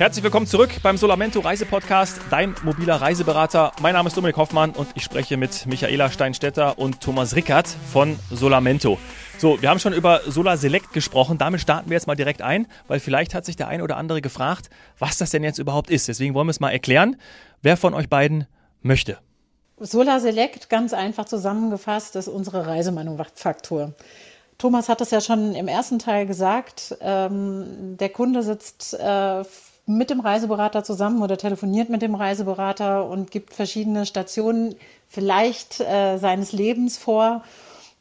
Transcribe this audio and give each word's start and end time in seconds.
Herzlich 0.00 0.24
willkommen 0.24 0.46
zurück 0.46 0.70
beim 0.82 0.96
Solamento 0.96 1.40
Reisepodcast, 1.40 2.22
dein 2.30 2.54
mobiler 2.62 3.02
Reiseberater. 3.02 3.72
Mein 3.82 3.92
Name 3.92 4.06
ist 4.06 4.16
Dominik 4.16 4.38
Hoffmann 4.38 4.70
und 4.70 4.88
ich 4.94 5.02
spreche 5.02 5.36
mit 5.36 5.66
Michaela 5.66 6.10
Steinstetter 6.10 6.78
und 6.78 7.02
Thomas 7.02 7.36
Rickert 7.36 7.68
von 7.68 8.18
Solamento. 8.30 8.98
So, 9.36 9.60
wir 9.60 9.68
haben 9.68 9.78
schon 9.78 9.92
über 9.92 10.22
Solar 10.26 10.56
Select 10.56 10.94
gesprochen. 10.94 11.36
Damit 11.36 11.60
starten 11.60 11.90
wir 11.90 11.96
jetzt 11.96 12.06
mal 12.06 12.14
direkt 12.14 12.40
ein, 12.40 12.66
weil 12.88 12.98
vielleicht 12.98 13.34
hat 13.34 13.44
sich 13.44 13.56
der 13.56 13.68
eine 13.68 13.84
oder 13.84 13.98
andere 13.98 14.22
gefragt, 14.22 14.70
was 14.98 15.18
das 15.18 15.32
denn 15.32 15.44
jetzt 15.44 15.58
überhaupt 15.58 15.90
ist. 15.90 16.08
Deswegen 16.08 16.32
wollen 16.32 16.46
wir 16.46 16.52
es 16.52 16.60
mal 16.60 16.70
erklären. 16.70 17.16
Wer 17.60 17.76
von 17.76 17.92
euch 17.92 18.08
beiden 18.08 18.46
möchte? 18.80 19.18
Solar 19.80 20.18
Select, 20.18 20.70
ganz 20.70 20.94
einfach 20.94 21.26
zusammengefasst, 21.26 22.16
ist 22.16 22.28
unsere 22.28 22.66
Reisemanufaktur. 22.66 23.92
Thomas 24.56 24.88
hat 24.88 25.02
es 25.02 25.10
ja 25.10 25.20
schon 25.20 25.54
im 25.54 25.68
ersten 25.68 25.98
Teil 25.98 26.24
gesagt. 26.24 26.96
Ähm, 27.02 27.98
der 27.98 28.08
Kunde 28.08 28.42
sitzt 28.42 28.94
äh, 28.94 29.42
mit 29.96 30.10
dem 30.10 30.20
Reiseberater 30.20 30.84
zusammen 30.84 31.22
oder 31.22 31.36
telefoniert 31.36 31.88
mit 31.88 32.02
dem 32.02 32.14
Reiseberater 32.14 33.06
und 33.06 33.30
gibt 33.30 33.54
verschiedene 33.54 34.06
Stationen 34.06 34.74
vielleicht 35.08 35.80
äh, 35.80 36.18
seines 36.18 36.52
Lebens 36.52 36.96
vor 36.96 37.42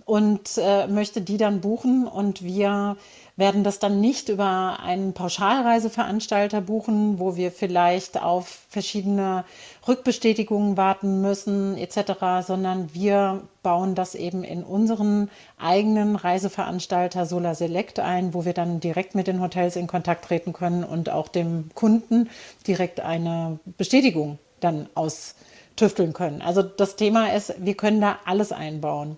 und 0.09 0.57
äh, 0.57 0.87
möchte 0.87 1.21
die 1.21 1.37
dann 1.37 1.61
buchen. 1.61 2.07
Und 2.07 2.43
wir 2.43 2.97
werden 3.37 3.63
das 3.63 3.77
dann 3.77 4.01
nicht 4.01 4.27
über 4.27 4.79
einen 4.83 5.13
Pauschalreiseveranstalter 5.13 6.61
buchen, 6.61 7.19
wo 7.19 7.35
wir 7.35 7.51
vielleicht 7.51 8.21
auf 8.21 8.47
verschiedene 8.69 9.45
Rückbestätigungen 9.87 10.77
warten 10.77 11.21
müssen 11.21 11.77
etc., 11.77 12.45
sondern 12.45 12.93
wir 12.93 13.43
bauen 13.61 13.93
das 13.93 14.15
eben 14.15 14.43
in 14.43 14.63
unseren 14.63 15.29
eigenen 15.59 16.15
Reiseveranstalter 16.15 17.27
Solar 17.27 17.53
Select 17.53 17.99
ein, 17.99 18.33
wo 18.33 18.45
wir 18.45 18.53
dann 18.53 18.79
direkt 18.79 19.13
mit 19.13 19.27
den 19.27 19.41
Hotels 19.41 19.75
in 19.75 19.85
Kontakt 19.85 20.25
treten 20.25 20.53
können 20.53 20.83
und 20.83 21.09
auch 21.09 21.27
dem 21.27 21.69
Kunden 21.75 22.29
direkt 22.65 22.99
eine 22.99 23.59
Bestätigung 23.77 24.39
dann 24.59 24.89
austüfteln 24.95 26.13
können. 26.13 26.41
Also 26.41 26.63
das 26.63 26.95
Thema 26.95 27.31
ist, 27.31 27.53
wir 27.59 27.75
können 27.75 28.01
da 28.01 28.17
alles 28.25 28.51
einbauen. 28.51 29.17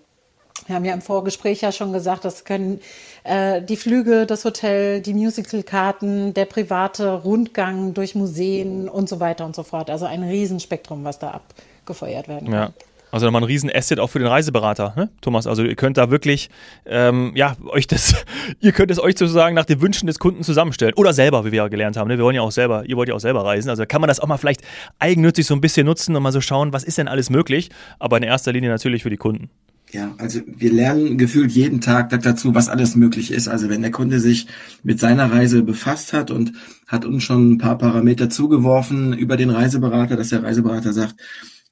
Wir 0.66 0.76
haben 0.76 0.84
ja 0.84 0.94
im 0.94 1.02
Vorgespräch 1.02 1.60
ja 1.60 1.72
schon 1.72 1.92
gesagt, 1.92 2.24
das 2.24 2.44
können 2.44 2.80
äh, 3.24 3.62
die 3.62 3.76
Flüge, 3.76 4.26
das 4.26 4.44
Hotel, 4.44 5.00
die 5.00 5.14
Musicalkarten, 5.14 6.34
der 6.34 6.44
private 6.44 7.22
Rundgang 7.22 7.94
durch 7.94 8.14
Museen 8.14 8.88
und 8.88 9.08
so 9.08 9.20
weiter 9.20 9.44
und 9.44 9.56
so 9.56 9.62
fort. 9.62 9.90
Also 9.90 10.06
ein 10.06 10.22
Riesenspektrum, 10.22 11.04
was 11.04 11.18
da 11.18 11.30
abgefeuert 11.30 12.28
werden 12.28 12.50
kann. 12.50 12.54
Ja. 12.54 12.72
Also 13.12 13.26
nochmal 13.26 13.42
ein 13.42 13.46
Riesen-Asset 13.46 14.00
auch 14.00 14.08
für 14.08 14.18
den 14.18 14.26
Reiseberater, 14.26 14.94
ne? 14.96 15.10
Thomas. 15.20 15.46
Also 15.46 15.62
ihr 15.64 15.76
könnt 15.76 15.98
da 15.98 16.10
wirklich, 16.10 16.48
ähm, 16.86 17.32
ja, 17.34 17.56
euch 17.68 17.86
das, 17.86 18.24
ihr 18.60 18.72
könnt 18.72 18.90
es 18.90 18.98
euch 18.98 19.18
sozusagen 19.18 19.54
nach 19.54 19.66
den 19.66 19.82
Wünschen 19.82 20.06
des 20.06 20.18
Kunden 20.18 20.42
zusammenstellen. 20.42 20.94
Oder 20.96 21.12
selber, 21.12 21.44
wie 21.44 21.52
wir 21.52 21.58
ja 21.58 21.68
gelernt 21.68 21.98
haben. 21.98 22.08
Ne? 22.08 22.16
Wir 22.16 22.24
wollen 22.24 22.36
ja 22.36 22.40
auch 22.40 22.50
selber, 22.50 22.84
ihr 22.86 22.96
wollt 22.96 23.10
ja 23.10 23.14
auch 23.14 23.20
selber 23.20 23.44
reisen. 23.44 23.68
Also 23.68 23.84
kann 23.84 24.00
man 24.00 24.08
das 24.08 24.18
auch 24.18 24.28
mal 24.28 24.38
vielleicht 24.38 24.62
eigennützig 24.98 25.44
so 25.44 25.54
ein 25.54 25.60
bisschen 25.60 25.84
nutzen 25.84 26.16
und 26.16 26.22
mal 26.22 26.32
so 26.32 26.40
schauen, 26.40 26.72
was 26.72 26.84
ist 26.84 26.96
denn 26.96 27.06
alles 27.06 27.28
möglich. 27.28 27.68
Aber 27.98 28.16
in 28.16 28.22
erster 28.22 28.50
Linie 28.50 28.70
natürlich 28.70 29.02
für 29.02 29.10
die 29.10 29.18
Kunden. 29.18 29.50
Ja, 29.92 30.14
also 30.16 30.40
wir 30.46 30.72
lernen 30.72 31.18
gefühlt 31.18 31.52
jeden 31.52 31.82
Tag 31.82 32.08
dazu, 32.22 32.54
was 32.54 32.70
alles 32.70 32.96
möglich 32.96 33.30
ist. 33.30 33.46
Also 33.46 33.68
wenn 33.68 33.82
der 33.82 33.90
Kunde 33.90 34.20
sich 34.20 34.46
mit 34.82 34.98
seiner 34.98 35.30
Reise 35.30 35.62
befasst 35.62 36.14
hat 36.14 36.30
und 36.30 36.54
hat 36.86 37.04
uns 37.04 37.24
schon 37.24 37.52
ein 37.52 37.58
paar 37.58 37.76
Parameter 37.76 38.30
zugeworfen 38.30 39.12
über 39.12 39.36
den 39.36 39.50
Reiseberater, 39.50 40.16
dass 40.16 40.30
der 40.30 40.42
Reiseberater 40.42 40.94
sagt, 40.94 41.16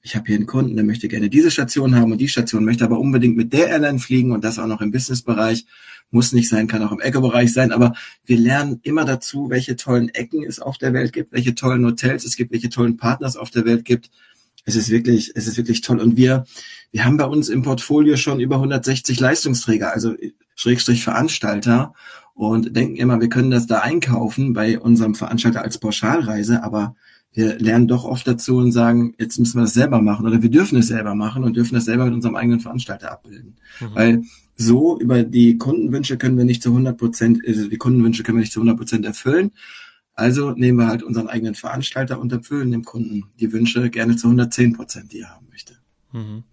ich 0.02 0.16
habe 0.16 0.26
hier 0.26 0.36
einen 0.36 0.44
Kunden, 0.44 0.76
der 0.76 0.84
möchte 0.84 1.08
gerne 1.08 1.30
diese 1.30 1.50
Station 1.50 1.94
haben 1.94 2.12
und 2.12 2.18
die 2.18 2.28
Station 2.28 2.66
möchte 2.66 2.84
aber 2.84 2.98
unbedingt 3.00 3.38
mit 3.38 3.54
der 3.54 3.68
Airline 3.68 3.98
fliegen 3.98 4.32
und 4.32 4.44
das 4.44 4.58
auch 4.58 4.66
noch 4.66 4.82
im 4.82 4.90
Businessbereich. 4.90 5.64
Muss 6.10 6.32
nicht 6.32 6.48
sein, 6.50 6.66
kann 6.66 6.82
auch 6.82 6.92
im 6.92 7.00
Eco-Bereich 7.00 7.52
sein, 7.52 7.72
aber 7.72 7.94
wir 8.26 8.36
lernen 8.36 8.80
immer 8.82 9.06
dazu, 9.06 9.48
welche 9.48 9.76
tollen 9.76 10.10
Ecken 10.10 10.42
es 10.42 10.58
auf 10.58 10.76
der 10.76 10.92
Welt 10.92 11.14
gibt, 11.14 11.32
welche 11.32 11.54
tollen 11.54 11.86
Hotels 11.86 12.24
es 12.26 12.36
gibt, 12.36 12.52
welche 12.52 12.68
tollen 12.68 12.98
Partners 12.98 13.36
auf 13.36 13.50
der 13.50 13.64
Welt 13.64 13.86
gibt. 13.86 14.10
Es 14.64 14.76
ist 14.76 14.90
wirklich, 14.90 15.32
es 15.34 15.46
ist 15.46 15.56
wirklich 15.56 15.80
toll. 15.80 16.00
Und 16.00 16.16
wir, 16.16 16.44
wir 16.92 17.04
haben 17.04 17.16
bei 17.16 17.26
uns 17.26 17.48
im 17.48 17.62
Portfolio 17.62 18.16
schon 18.16 18.40
über 18.40 18.56
160 18.56 19.18
Leistungsträger, 19.18 19.92
also 19.92 20.14
Schrägstrich 20.54 21.02
Veranstalter 21.02 21.94
und 22.34 22.76
denken 22.76 22.96
immer, 22.96 23.20
wir 23.20 23.28
können 23.28 23.50
das 23.50 23.66
da 23.66 23.80
einkaufen 23.80 24.52
bei 24.52 24.78
unserem 24.78 25.14
Veranstalter 25.14 25.62
als 25.62 25.78
Pauschalreise, 25.78 26.62
aber 26.62 26.94
wir 27.32 27.58
lernen 27.58 27.86
doch 27.86 28.04
oft 28.04 28.26
dazu 28.26 28.56
und 28.56 28.72
sagen, 28.72 29.14
jetzt 29.18 29.38
müssen 29.38 29.58
wir 29.58 29.62
das 29.62 29.74
selber 29.74 30.02
machen 30.02 30.26
oder 30.26 30.42
wir 30.42 30.50
dürfen 30.50 30.78
es 30.78 30.88
selber 30.88 31.14
machen 31.14 31.44
und 31.44 31.56
dürfen 31.56 31.74
das 31.74 31.84
selber 31.84 32.06
mit 32.06 32.14
unserem 32.14 32.34
eigenen 32.34 32.60
Veranstalter 32.60 33.12
abbilden. 33.12 33.56
Mhm. 33.80 33.86
Weil 33.94 34.22
so 34.56 34.98
über 34.98 35.22
die 35.22 35.56
Kundenwünsche 35.56 36.18
können 36.18 36.36
wir 36.36 36.44
nicht 36.44 36.62
zu 36.62 36.70
100 36.70 36.98
Prozent, 36.98 37.40
also 37.46 37.68
die 37.68 37.76
Kundenwünsche 37.78 38.22
können 38.22 38.38
wir 38.38 38.42
nicht 38.42 38.52
zu 38.52 38.60
100 38.60 38.76
Prozent 38.76 39.06
erfüllen. 39.06 39.52
Also 40.20 40.50
nehmen 40.50 40.78
wir 40.78 40.86
halt 40.86 41.02
unseren 41.02 41.28
eigenen 41.28 41.54
Veranstalter 41.54 42.20
und 42.20 42.30
erfüllen 42.30 42.70
dem 42.70 42.84
Kunden 42.84 43.24
die 43.40 43.50
Wünsche 43.54 43.88
gerne 43.88 44.16
zu 44.16 44.26
110 44.26 44.74
Prozent, 44.74 45.12
die 45.12 45.20
er 45.20 45.30
haben 45.30 45.46
möchte. 45.50 45.76
Mhm. 46.12 46.44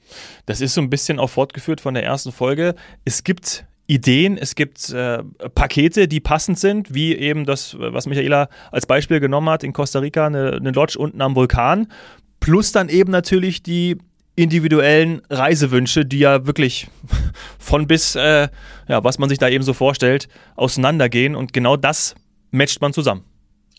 Das 0.45 0.61
ist 0.61 0.73
so 0.73 0.79
ein 0.79 0.89
bisschen 0.89 1.19
auch 1.19 1.29
fortgeführt 1.29 1.81
von 1.81 1.93
der 1.93 2.05
ersten 2.05 2.31
Folge. 2.31 2.75
Es 3.03 3.25
gibt 3.25 3.65
Ideen, 3.85 4.37
es 4.37 4.55
gibt 4.55 4.89
äh, 4.91 5.21
Pakete, 5.53 6.07
die 6.07 6.21
passend 6.21 6.57
sind, 6.57 6.93
wie 6.93 7.13
eben 7.13 7.45
das, 7.45 7.75
was 7.77 8.05
Michaela 8.05 8.47
als 8.71 8.85
Beispiel 8.85 9.19
genommen 9.19 9.49
hat, 9.49 9.65
in 9.65 9.73
Costa 9.73 9.99
Rica 9.99 10.27
eine, 10.27 10.53
eine 10.53 10.71
Lodge 10.71 10.97
unten 10.97 11.19
am 11.21 11.35
Vulkan, 11.35 11.91
plus 12.39 12.71
dann 12.71 12.87
eben 12.87 13.11
natürlich 13.11 13.63
die 13.63 13.97
individuellen 14.37 15.21
Reisewünsche, 15.29 16.05
die 16.05 16.19
ja 16.19 16.47
wirklich 16.47 16.87
von 17.59 17.85
bis, 17.85 18.15
äh, 18.15 18.47
ja, 18.87 19.03
was 19.03 19.19
man 19.19 19.27
sich 19.27 19.39
da 19.39 19.49
eben 19.49 19.65
so 19.65 19.73
vorstellt, 19.73 20.29
auseinandergehen 20.55 21.35
und 21.35 21.51
genau 21.51 21.75
das 21.75 22.15
matcht 22.51 22.79
man 22.79 22.93
zusammen. 22.93 23.25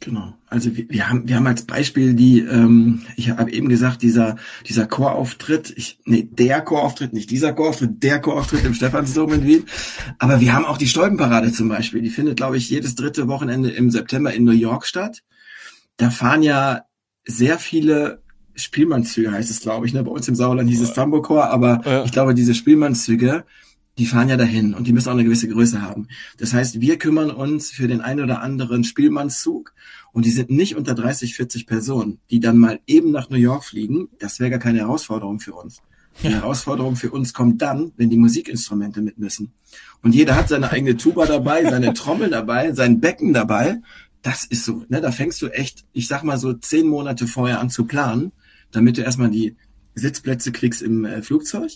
Genau. 0.01 0.35
Also 0.47 0.77
wir, 0.77 0.89
wir 0.89 1.09
haben 1.09 1.29
wir 1.29 1.37
haben 1.37 1.47
als 1.47 1.63
Beispiel 1.63 2.15
die, 2.15 2.41
ähm, 2.41 3.03
ich 3.17 3.31
habe 3.31 3.51
eben 3.51 3.69
gesagt, 3.69 4.03
dieser 4.03 4.37
dieser 4.67 4.87
Chorauftritt, 4.87 5.73
ich 5.77 5.99
nee, 6.05 6.29
der 6.31 6.61
Chorauftritt, 6.61 7.13
nicht 7.13 7.31
dieser 7.31 7.53
Chorauftritt, 7.53 8.03
der 8.03 8.21
Chorauftritt 8.21 8.65
im 8.65 8.75
Stephansdom 8.75 9.33
in 9.33 9.45
Wien. 9.45 9.65
Aber 10.19 10.41
wir 10.41 10.55
haben 10.55 10.65
auch 10.65 10.79
die 10.79 10.87
Stolpenparade 10.87 11.53
zum 11.53 11.69
Beispiel. 11.69 12.01
Die 12.01 12.11
findet, 12.11 12.37
glaube 12.37 12.57
ich, 12.57 12.71
jedes 12.71 12.95
dritte 12.95 13.27
Wochenende 13.27 13.71
im 13.71 13.91
September 13.91 14.33
in 14.33 14.45
New 14.45 14.53
York 14.53 14.87
statt. 14.87 15.23
Da 15.97 16.11
fahren 16.11 16.45
ja 16.45 16.83
sehr 17.27 17.59
viele 17.59 18.23
Spielmannszüge, 18.55 19.33
heißt 19.33 19.51
es, 19.51 19.61
glaube 19.61 19.87
ich. 19.87 19.95
Ne? 19.95 20.05
Bei 20.05 20.11
uns 20.11 20.29
im 20.29 20.35
Sauerland 20.37 20.69
hieß 20.69 20.81
es 20.81 20.93
Tambour 20.93 21.45
aber 21.45 21.81
ja. 21.85 22.05
ich 22.05 22.13
glaube, 22.13 22.35
diese 22.35 22.55
Spielmannszüge, 22.55 23.45
die 23.99 24.07
fahren 24.07 24.29
ja 24.29 24.37
dahin 24.37 24.75
und 24.75 24.87
die 24.87 24.93
müssen 24.93 25.09
auch 25.09 25.15
eine 25.15 25.25
gewisse 25.25 25.49
Größe 25.49 25.83
haben. 25.83 26.09
Das 26.39 26.55
heißt, 26.55 26.81
wir 26.81 26.99
kümmern 26.99 27.31
uns 27.31 27.71
für 27.71 27.89
den 27.89 28.01
einen 28.01 28.21
oder 28.21 28.41
anderen 28.41 28.85
Spielmannszug 28.85 29.75
und 30.13 30.25
die 30.25 30.31
sind 30.31 30.51
nicht 30.51 30.77
unter 30.77 30.95
30, 30.95 31.35
40 31.35 31.67
Personen, 31.67 32.21
die 32.31 32.41
dann 32.41 32.59
mal 32.59 32.81
eben 32.87 33.11
nach 33.11 33.29
New 33.29 33.37
York 33.37 33.65
fliegen. 33.65 34.09
Das 34.19 34.39
wäre 34.39 34.51
gar 34.51 34.61
keine 34.61 34.79
Herausforderung 34.79 35.41
für 35.41 35.53
uns. 35.53 35.83
Die 36.23 36.29
Herausforderung 36.29 36.97
für 36.97 37.11
uns 37.11 37.33
kommt 37.33 37.63
dann, 37.63 37.93
wenn 37.97 38.11
die 38.11 38.17
Musikinstrumente 38.17 39.01
mit 39.03 39.19
müssen. 39.19 39.53
Und 40.03 40.15
jeder 40.15 40.37
hat 40.37 40.49
seine 40.49 40.71
eigene 40.71 40.97
Tuba 40.97 41.27
dabei, 41.27 41.65
seine 41.65 41.93
Trommel 41.93 42.31
dabei, 42.31 42.73
sein 42.73 43.01
Becken 43.01 43.33
dabei. 43.33 43.81
Das 44.23 44.45
ist 44.45 44.65
so, 44.65 44.85
ne, 44.89 45.01
da 45.01 45.13
fängst 45.13 45.41
du 45.43 45.49
echt, 45.49 45.85
ich 45.93 46.09
sag 46.09 46.25
mal 46.25 46.39
so 46.39 46.53
zehn 46.53 46.89
Monate 46.89 47.29
vorher 47.29 47.61
an 47.61 47.71
zu 47.71 47.85
planen, 47.85 48.33
damit 48.73 48.99
du 48.99 49.03
erstmal 49.03 49.31
die 49.31 49.57
Sitzplätze 49.95 50.51
kriegst 50.51 50.83
im 50.83 51.05
äh, 51.05 51.23
Flugzeug. 51.23 51.71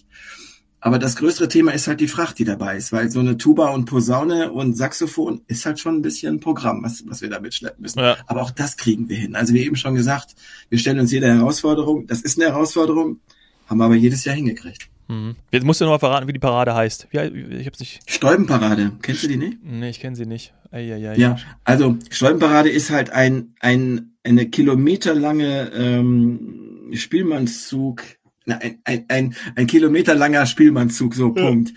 Aber 0.84 0.98
das 0.98 1.15
größere 1.15 1.47
Thema 1.47 1.70
ist 1.70 1.87
halt 1.87 2.00
die 2.00 2.09
Fracht, 2.09 2.41
die 2.41 2.44
dabei 2.44 2.76
ist, 2.76 2.91
weil 2.91 3.09
so 3.09 3.20
eine 3.20 3.38
Tuba 3.38 3.69
und 3.69 3.84
Posaune 3.84 4.50
und 4.50 4.76
Saxophon 4.76 5.43
ist 5.47 5.65
halt 5.65 5.78
schon 5.78 5.94
ein 5.94 6.03
bisschen 6.03 6.34
ein 6.34 6.41
Programm, 6.41 6.82
was, 6.82 7.04
was 7.06 7.22
wir 7.22 7.31
da 7.31 7.38
mitschleppen 7.38 7.81
müssen. 7.81 8.00
Ja. 8.00 8.16
Aber 8.26 8.43
auch 8.43 8.50
das 8.50 8.76
kriegen 8.76 9.09
wir 9.09 9.16
hin. 9.16 9.37
Also 9.37 9.54
wie 9.54 9.65
eben 9.65 9.76
schon 9.76 9.94
gesagt, 9.94 10.34
wir 10.70 10.78
stellen 10.78 10.98
uns 10.98 11.12
jede 11.12 11.32
Herausforderung. 11.32 12.09
Das 12.09 12.20
ist 12.20 12.37
eine 12.37 12.50
Herausforderung, 12.50 13.20
haben 13.69 13.78
wir 13.78 13.84
aber 13.84 13.94
jedes 13.94 14.25
Jahr 14.25 14.34
hingekriegt. 14.34 14.88
Mhm. 15.06 15.37
Jetzt 15.53 15.62
musst 15.62 15.81
du 15.81 15.84
noch 15.84 15.93
mal 15.93 15.98
verraten, 16.00 16.26
wie 16.26 16.32
die 16.32 16.41
Parade 16.41 16.75
heißt. 16.75 17.06
Ja, 17.12 17.26
ich 17.26 17.64
hab's 17.64 17.78
nicht. 17.78 18.00
Stolpenparade. 18.10 18.91
Kennst 19.03 19.22
du 19.22 19.28
die 19.28 19.37
nicht? 19.37 19.59
Nee, 19.62 19.91
ich 19.91 20.00
kenne 20.00 20.16
sie 20.16 20.26
nicht. 20.26 20.53
Eieiei. 20.72 21.14
Ja, 21.14 21.37
also 21.62 21.97
Stolpenparade 22.10 22.70
ist 22.70 22.91
halt 22.91 23.10
ein, 23.10 23.54
ein, 23.60 24.16
eine 24.25 24.47
kilometerlange 24.47 25.70
ähm, 25.76 26.90
Spielmannszug 26.93 28.02
ein, 28.46 28.78
ein, 28.84 29.04
ein, 29.08 29.34
ein 29.54 29.66
kilometerlanger 29.66 30.46
Spielmannzug, 30.46 31.14
so 31.14 31.32
Punkt. 31.32 31.72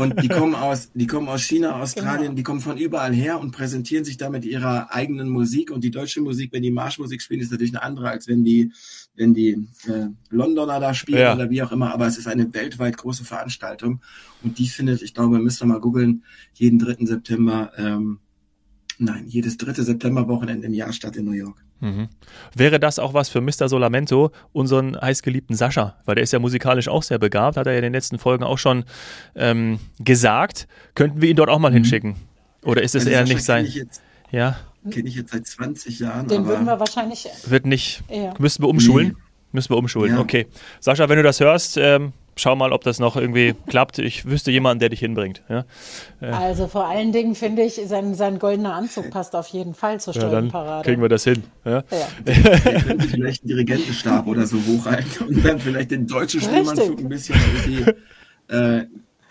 Und 0.00 0.22
die 0.22 0.28
kommen 0.36 0.54
aus, 0.54 0.90
die 0.94 1.06
kommen 1.06 1.28
aus 1.28 1.42
China, 1.42 1.80
Australien, 1.80 2.22
genau. 2.22 2.34
die 2.34 2.42
kommen 2.42 2.60
von 2.60 2.78
überall 2.78 3.12
her 3.12 3.38
und 3.38 3.50
präsentieren 3.50 4.04
sich 4.04 4.16
da 4.16 4.30
mit 4.30 4.44
ihrer 4.44 4.94
eigenen 4.94 5.28
Musik. 5.28 5.70
Und 5.70 5.84
die 5.84 5.90
deutsche 5.90 6.20
Musik, 6.20 6.52
wenn 6.52 6.62
die 6.62 6.70
Marschmusik 6.70 7.20
spielen, 7.20 7.40
ist 7.40 7.52
natürlich 7.52 7.74
eine 7.74 7.82
andere, 7.82 8.08
als 8.08 8.28
wenn 8.28 8.44
die, 8.44 8.72
wenn 9.14 9.34
die 9.34 9.68
äh, 9.86 10.08
Londoner 10.30 10.80
da 10.80 10.94
spielen 10.94 11.20
ja. 11.20 11.34
oder 11.34 11.50
wie 11.50 11.62
auch 11.62 11.72
immer. 11.72 11.92
Aber 11.92 12.06
es 12.06 12.16
ist 12.16 12.26
eine 12.26 12.52
weltweit 12.54 12.96
große 12.96 13.24
Veranstaltung. 13.24 14.00
Und 14.42 14.58
die 14.58 14.68
findet, 14.68 15.02
ich 15.02 15.12
glaube, 15.12 15.38
müsst 15.38 15.62
ihr 15.62 15.66
mal 15.66 15.80
googeln, 15.80 16.24
jeden 16.54 16.78
3. 16.78 17.04
September, 17.04 17.72
ähm, 17.76 18.20
nein, 18.98 19.26
jedes 19.26 19.58
dritte 19.58 19.82
Septemberwochenende 19.82 20.66
im 20.66 20.74
Jahr 20.74 20.92
statt 20.92 21.16
in 21.16 21.26
New 21.26 21.32
York. 21.32 21.65
Mhm. 21.80 22.08
Wäre 22.54 22.80
das 22.80 22.98
auch 22.98 23.14
was 23.14 23.28
für 23.28 23.40
Mr. 23.40 23.68
Solamento, 23.68 24.30
unseren 24.52 25.00
heißgeliebten 25.00 25.56
Sascha? 25.56 25.96
Weil 26.04 26.16
der 26.16 26.24
ist 26.24 26.32
ja 26.32 26.38
musikalisch 26.38 26.88
auch 26.88 27.02
sehr 27.02 27.18
begabt, 27.18 27.56
hat 27.56 27.66
er 27.66 27.72
ja 27.72 27.78
in 27.78 27.84
den 27.84 27.92
letzten 27.92 28.18
Folgen 28.18 28.44
auch 28.44 28.58
schon 28.58 28.84
ähm, 29.34 29.78
gesagt. 29.98 30.68
Könnten 30.94 31.20
wir 31.20 31.28
ihn 31.28 31.36
dort 31.36 31.50
auch 31.50 31.58
mal 31.58 31.70
mhm. 31.70 31.74
hinschicken? 31.74 32.16
Oder 32.64 32.82
ist 32.82 32.94
es 32.94 33.02
also 33.02 33.10
eher 33.10 33.26
Sascha 33.26 33.34
nicht 33.34 33.44
sein? 33.44 33.88
Ja. 34.30 34.56
kenne 34.90 35.08
ich 35.08 35.14
jetzt 35.14 35.32
seit 35.32 35.46
20 35.46 36.00
Jahren. 36.00 36.26
Den 36.28 36.40
aber 36.40 36.48
würden 36.48 36.64
wir 36.64 36.80
wahrscheinlich. 36.80 37.28
Wird 37.46 37.66
nicht. 37.66 38.02
Ja. 38.10 38.34
Müssen 38.38 38.62
wir 38.62 38.68
umschulen? 38.68 39.08
Nee. 39.08 39.14
Müssen 39.52 39.70
wir 39.70 39.76
umschulen. 39.76 40.14
Ja. 40.14 40.20
Okay. 40.20 40.46
Sascha, 40.80 41.08
wenn 41.08 41.16
du 41.16 41.22
das 41.22 41.40
hörst, 41.40 41.76
ähm, 41.76 42.12
schau 42.36 42.54
mal, 42.54 42.72
ob 42.72 42.84
das 42.84 42.98
noch 42.98 43.16
irgendwie 43.16 43.54
klappt. 43.66 43.98
Ich 43.98 44.26
wüsste 44.26 44.50
jemanden, 44.50 44.80
der 44.80 44.90
dich 44.90 45.00
hinbringt. 45.00 45.42
Ja, 45.48 45.64
Also 46.20 46.68
vor 46.68 46.86
allen 46.86 47.12
Dingen 47.12 47.34
finde 47.34 47.62
ich, 47.62 47.80
sein, 47.86 48.14
sein 48.14 48.38
goldener 48.38 48.74
Anzug 48.74 49.10
passt 49.10 49.34
auf 49.34 49.48
jeden 49.48 49.74
Fall 49.74 50.00
zur 50.00 50.14
ja 50.14 50.20
dann 50.20 50.30
Stollenparade. 50.30 50.84
kriegen 50.88 51.02
wir 51.02 51.08
das 51.08 51.24
hin. 51.24 51.42
Ja. 51.64 51.82
ja. 51.90 52.32
vielleicht 53.10 53.42
einen 53.42 53.48
Dirigentenstab 53.48 54.26
oder 54.26 54.46
so 54.46 54.58
hochhalten 54.58 55.26
und 55.28 55.44
dann 55.44 55.58
vielleicht 55.58 55.90
den 55.90 56.06
deutschen 56.06 56.40
Richtig. 56.40 56.98
ein 56.98 57.08
bisschen 57.08 57.34
auf 57.36 57.64
die 57.66 58.54
äh, 58.54 58.86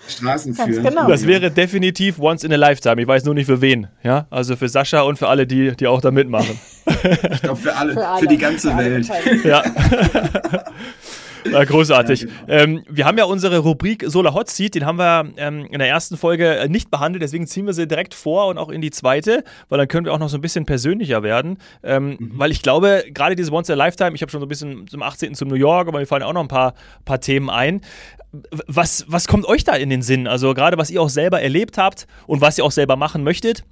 Straßen 0.08 0.54
führen. 0.54 0.84
genau. 0.84 1.08
Das 1.08 1.26
wäre 1.26 1.50
definitiv 1.50 2.20
once 2.20 2.44
in 2.44 2.54
a 2.54 2.58
lifetime. 2.58 3.02
Ich 3.02 3.08
weiß 3.08 3.24
nur 3.26 3.34
nicht 3.34 3.48
für 3.48 3.62
wen. 3.62 3.88
Ja, 4.04 4.28
also 4.30 4.56
für 4.56 4.70
Sascha 4.70 5.02
und 5.02 5.18
für 5.18 5.28
alle, 5.28 5.48
die, 5.48 5.76
die 5.76 5.88
auch 5.88 6.02
da 6.02 6.12
mitmachen. 6.12 6.60
Ich 6.86 7.42
glaube, 7.42 7.60
für 7.60 7.76
alle, 7.76 7.94
Für, 7.94 8.00
für, 8.02 8.08
alle, 8.08 8.28
die 8.28 8.38
ganze 8.38 8.72
für 8.72 8.78
Welt. 8.78 9.10
Ja. 9.44 9.64
Ja, 11.52 11.64
großartig. 11.64 12.22
Ja, 12.22 12.28
genau. 12.28 12.64
ähm, 12.64 12.84
wir 12.90 13.06
haben 13.06 13.18
ja 13.18 13.26
unsere 13.26 13.60
Rubrik 13.60 14.04
Solar 14.08 14.34
Hot 14.34 14.50
Seat, 14.50 14.76
den 14.76 14.86
haben 14.86 14.98
wir 14.98 15.30
ähm, 15.38 15.66
in 15.68 15.80
der 15.80 15.88
ersten 15.88 16.18
Folge 16.18 16.58
äh, 16.58 16.68
nicht 16.68 16.92
behandelt, 16.92 17.22
deswegen 17.22 17.48
ziehen 17.48 17.66
wir 17.66 17.74
sie 17.74 17.88
direkt 17.88 18.14
vor 18.14 18.48
und 18.48 18.58
auch 18.58 18.70
in 18.70 18.82
die 18.82 18.92
zweite, 18.92 19.44
weil 19.70 19.78
dann 19.78 19.88
können 19.88 20.06
wir 20.06 20.14
auch 20.14 20.20
noch 20.20 20.30
so 20.30 20.38
ein 20.38 20.42
bisschen 20.42 20.66
persönlicher 20.66 21.24
werden. 21.24 21.58
Ähm, 21.84 22.18
Weil 22.34 22.52
ich 22.52 22.62
glaube, 22.62 23.04
gerade 23.14 23.36
diese 23.36 23.52
Once 23.52 23.70
in 23.70 23.74
a 23.74 23.78
Lifetime, 23.78 24.16
ich 24.16 24.22
habe 24.22 24.32
schon 24.32 24.40
so 24.40 24.46
ein 24.46 24.50
bisschen 24.50 24.88
zum 24.88 25.02
18. 25.02 25.36
zum 25.36 25.48
New 25.48 25.56
York, 25.56 25.88
aber 25.88 26.00
mir 26.00 26.06
fallen 26.06 26.24
auch 26.24 26.34
noch 26.34 26.42
ein 26.42 26.48
paar, 26.48 26.74
paar 27.06 27.20
Themen 27.20 27.50
ein. 27.50 27.82
Was, 28.68 29.06
was 29.08 29.28
kommt 29.28 29.46
euch 29.46 29.64
da 29.64 29.74
in 29.74 29.90
den 29.90 30.02
Sinn? 30.02 30.28
Also 30.28 30.54
gerade 30.54 30.78
was 30.78 30.90
ihr 30.90 31.02
auch 31.02 31.10
selber 31.10 31.42
erlebt 31.42 31.78
habt 31.78 32.08
und 32.28 32.42
was 32.42 32.58
ihr 32.58 32.66
auch 32.66 32.72
selber 32.72 32.96
machen 32.96 33.24
möchtet. 33.24 33.64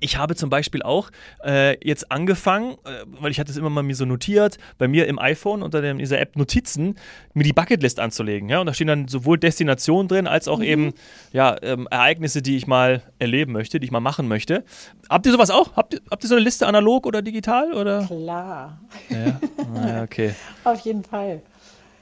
Ich 0.00 0.16
habe 0.16 0.34
zum 0.36 0.50
Beispiel 0.50 0.82
auch 0.82 1.10
äh, 1.44 1.76
jetzt 1.86 2.10
angefangen, 2.10 2.72
äh, 2.84 3.04
weil 3.20 3.30
ich 3.30 3.38
hatte 3.40 3.50
es 3.50 3.56
immer 3.56 3.70
mal 3.70 3.82
mir 3.82 3.94
so 3.94 4.04
notiert, 4.04 4.58
bei 4.78 4.88
mir 4.88 5.06
im 5.06 5.18
iPhone 5.18 5.62
unter 5.62 5.80
dem, 5.82 5.98
dieser 5.98 6.20
App 6.20 6.36
Notizen, 6.36 6.96
mir 7.32 7.44
die 7.44 7.52
Bucketlist 7.52 8.00
anzulegen. 8.00 8.48
Ja? 8.48 8.60
Und 8.60 8.66
da 8.66 8.74
stehen 8.74 8.86
dann 8.88 9.08
sowohl 9.08 9.38
Destinationen 9.38 10.08
drin, 10.08 10.26
als 10.26 10.48
auch 10.48 10.62
eben 10.62 10.92
ja, 11.32 11.56
ähm, 11.62 11.86
Ereignisse, 11.90 12.42
die 12.42 12.56
ich 12.56 12.66
mal 12.66 13.02
erleben 13.18 13.52
möchte, 13.52 13.78
die 13.80 13.84
ich 13.86 13.90
mal 13.92 14.00
machen 14.00 14.28
möchte. 14.28 14.64
Habt 15.08 15.26
ihr 15.26 15.32
sowas 15.32 15.50
auch? 15.50 15.76
Habt 15.76 15.94
ihr, 15.94 16.00
habt 16.10 16.24
ihr 16.24 16.28
so 16.28 16.34
eine 16.34 16.44
Liste 16.44 16.66
analog 16.66 17.06
oder 17.06 17.22
digital? 17.22 17.72
Oder? 17.72 18.04
Klar, 18.06 18.80
Ja, 19.08 19.40
Ah, 19.58 19.88
ja 19.88 20.02
okay. 20.02 20.34
auf 20.64 20.80
jeden 20.80 21.04
Fall. 21.04 21.42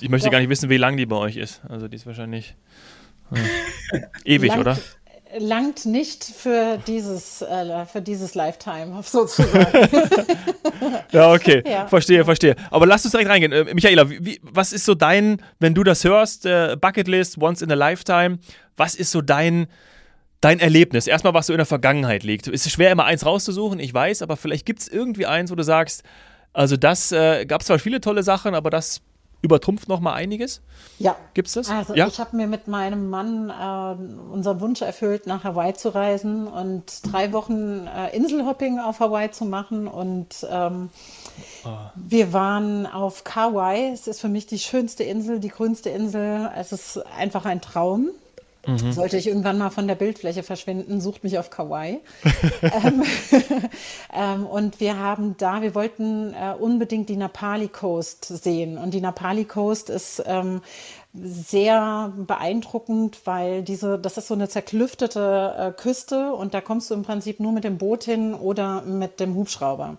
Ich 0.00 0.08
möchte 0.08 0.26
Doch. 0.26 0.32
gar 0.32 0.40
nicht 0.40 0.48
wissen, 0.48 0.68
wie 0.70 0.78
lang 0.78 0.96
die 0.96 1.06
bei 1.06 1.16
euch 1.16 1.36
ist. 1.36 1.60
Also 1.68 1.86
die 1.88 1.96
ist 1.96 2.06
wahrscheinlich 2.06 2.56
äh, 3.32 4.00
ewig, 4.24 4.48
Langt- 4.50 4.60
oder? 4.60 4.78
Langt 5.38 5.86
nicht 5.86 6.24
für 6.24 6.78
dieses, 6.86 7.42
äh, 7.42 7.86
für 7.86 8.02
dieses 8.02 8.34
Lifetime, 8.34 9.02
sozusagen. 9.04 9.88
Ja, 11.12 11.32
okay. 11.32 11.62
Ja. 11.64 11.86
Verstehe, 11.86 12.24
verstehe. 12.24 12.56
Aber 12.70 12.86
lass 12.86 13.04
uns 13.04 13.12
direkt 13.12 13.30
reingehen. 13.30 13.52
Äh, 13.52 13.72
Michaela, 13.72 14.10
wie, 14.10 14.40
was 14.42 14.72
ist 14.72 14.84
so 14.84 14.94
dein, 14.94 15.40
wenn 15.60 15.74
du 15.74 15.84
das 15.84 16.02
hörst, 16.02 16.44
äh, 16.44 16.76
Bucketlist, 16.80 17.40
Once 17.40 17.62
in 17.62 17.70
a 17.70 17.74
Lifetime, 17.74 18.38
was 18.76 18.94
ist 18.96 19.12
so 19.12 19.20
dein, 19.20 19.68
dein 20.40 20.58
Erlebnis? 20.58 21.06
Erstmal, 21.06 21.34
was 21.34 21.46
so 21.46 21.52
in 21.52 21.58
der 21.58 21.66
Vergangenheit 21.66 22.24
liegt. 22.24 22.48
Es 22.48 22.66
ist 22.66 22.72
schwer, 22.72 22.90
immer 22.90 23.04
eins 23.04 23.24
rauszusuchen, 23.24 23.78
ich 23.78 23.94
weiß, 23.94 24.22
aber 24.22 24.36
vielleicht 24.36 24.66
gibt 24.66 24.80
es 24.80 24.88
irgendwie 24.88 25.26
eins, 25.26 25.50
wo 25.50 25.54
du 25.54 25.62
sagst, 25.62 26.02
also 26.52 26.76
das 26.76 27.12
äh, 27.12 27.46
gab 27.46 27.62
zwar 27.62 27.78
viele 27.78 28.00
tolle 28.00 28.22
Sachen, 28.22 28.54
aber 28.54 28.70
das 28.70 29.02
übertrumpft 29.42 29.88
noch 29.88 30.00
mal 30.00 30.14
einiges. 30.14 30.62
ja. 30.98 31.16
Gibt's 31.34 31.52
das? 31.54 31.68
Also 31.68 31.94
ja. 31.94 32.06
ich 32.06 32.20
habe 32.20 32.36
mir 32.36 32.46
mit 32.46 32.68
meinem 32.68 33.10
Mann 33.10 33.50
äh, 33.50 34.32
unseren 34.32 34.60
Wunsch 34.60 34.80
erfüllt, 34.82 35.26
nach 35.26 35.44
Hawaii 35.44 35.74
zu 35.74 35.94
reisen 35.94 36.46
und 36.46 36.84
drei 37.12 37.32
Wochen 37.32 37.86
äh, 37.86 38.16
Inselhopping 38.16 38.78
auf 38.78 39.00
Hawaii 39.00 39.30
zu 39.30 39.44
machen. 39.44 39.88
Und 39.88 40.46
ähm, 40.50 40.90
Ah. 41.64 41.92
wir 41.94 42.32
waren 42.32 42.86
auf 42.86 43.24
Kauai. 43.24 43.90
Es 43.92 44.06
ist 44.06 44.20
für 44.20 44.28
mich 44.28 44.46
die 44.46 44.58
schönste 44.58 45.02
Insel, 45.04 45.40
die 45.40 45.48
grünste 45.48 45.90
Insel. 45.90 46.50
Es 46.56 46.72
ist 46.72 46.98
einfach 47.16 47.44
ein 47.44 47.60
Traum. 47.60 48.10
Mhm. 48.66 48.92
Sollte 48.92 49.16
ich 49.16 49.26
irgendwann 49.26 49.58
mal 49.58 49.70
von 49.70 49.88
der 49.88 49.96
Bildfläche 49.96 50.44
verschwinden, 50.44 51.00
sucht 51.00 51.24
mich 51.24 51.38
auf 51.38 51.50
Kauai. 51.50 52.00
ähm, 52.62 53.02
ähm, 54.14 54.46
und 54.46 54.78
wir 54.78 54.98
haben 54.98 55.36
da, 55.36 55.62
wir 55.62 55.74
wollten 55.74 56.32
äh, 56.34 56.54
unbedingt 56.58 57.08
die 57.08 57.16
Napali 57.16 57.68
Coast 57.68 58.24
sehen. 58.24 58.78
Und 58.78 58.94
die 58.94 59.00
Napali 59.00 59.44
Coast 59.44 59.90
ist 59.90 60.22
ähm, 60.26 60.60
sehr 61.12 62.12
beeindruckend, 62.16 63.20
weil 63.24 63.62
diese, 63.62 63.98
das 63.98 64.16
ist 64.16 64.28
so 64.28 64.34
eine 64.34 64.48
zerklüftete 64.48 65.54
äh, 65.58 65.72
Küste 65.72 66.32
und 66.32 66.54
da 66.54 66.60
kommst 66.60 66.90
du 66.90 66.94
im 66.94 67.02
Prinzip 67.02 67.40
nur 67.40 67.52
mit 67.52 67.64
dem 67.64 67.78
Boot 67.78 68.04
hin 68.04 68.32
oder 68.34 68.82
mit 68.82 69.18
dem 69.18 69.34
Hubschrauber. 69.34 69.98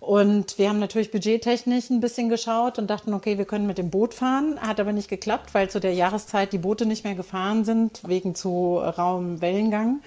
Und 0.00 0.58
wir 0.58 0.68
haben 0.68 0.78
natürlich 0.78 1.10
budgettechnisch 1.10 1.90
ein 1.90 2.00
bisschen 2.00 2.28
geschaut 2.28 2.78
und 2.78 2.88
dachten, 2.88 3.12
okay, 3.14 3.36
wir 3.36 3.44
können 3.44 3.66
mit 3.66 3.78
dem 3.78 3.90
Boot 3.90 4.14
fahren. 4.14 4.58
Hat 4.60 4.78
aber 4.78 4.92
nicht 4.92 5.08
geklappt, 5.08 5.54
weil 5.54 5.68
zu 5.70 5.80
der 5.80 5.92
Jahreszeit 5.92 6.52
die 6.52 6.58
Boote 6.58 6.86
nicht 6.86 7.04
mehr 7.04 7.16
gefahren 7.16 7.64
sind, 7.64 8.00
wegen 8.06 8.34
zu 8.34 8.78
rauem 8.78 9.40
Wellengang. 9.40 10.00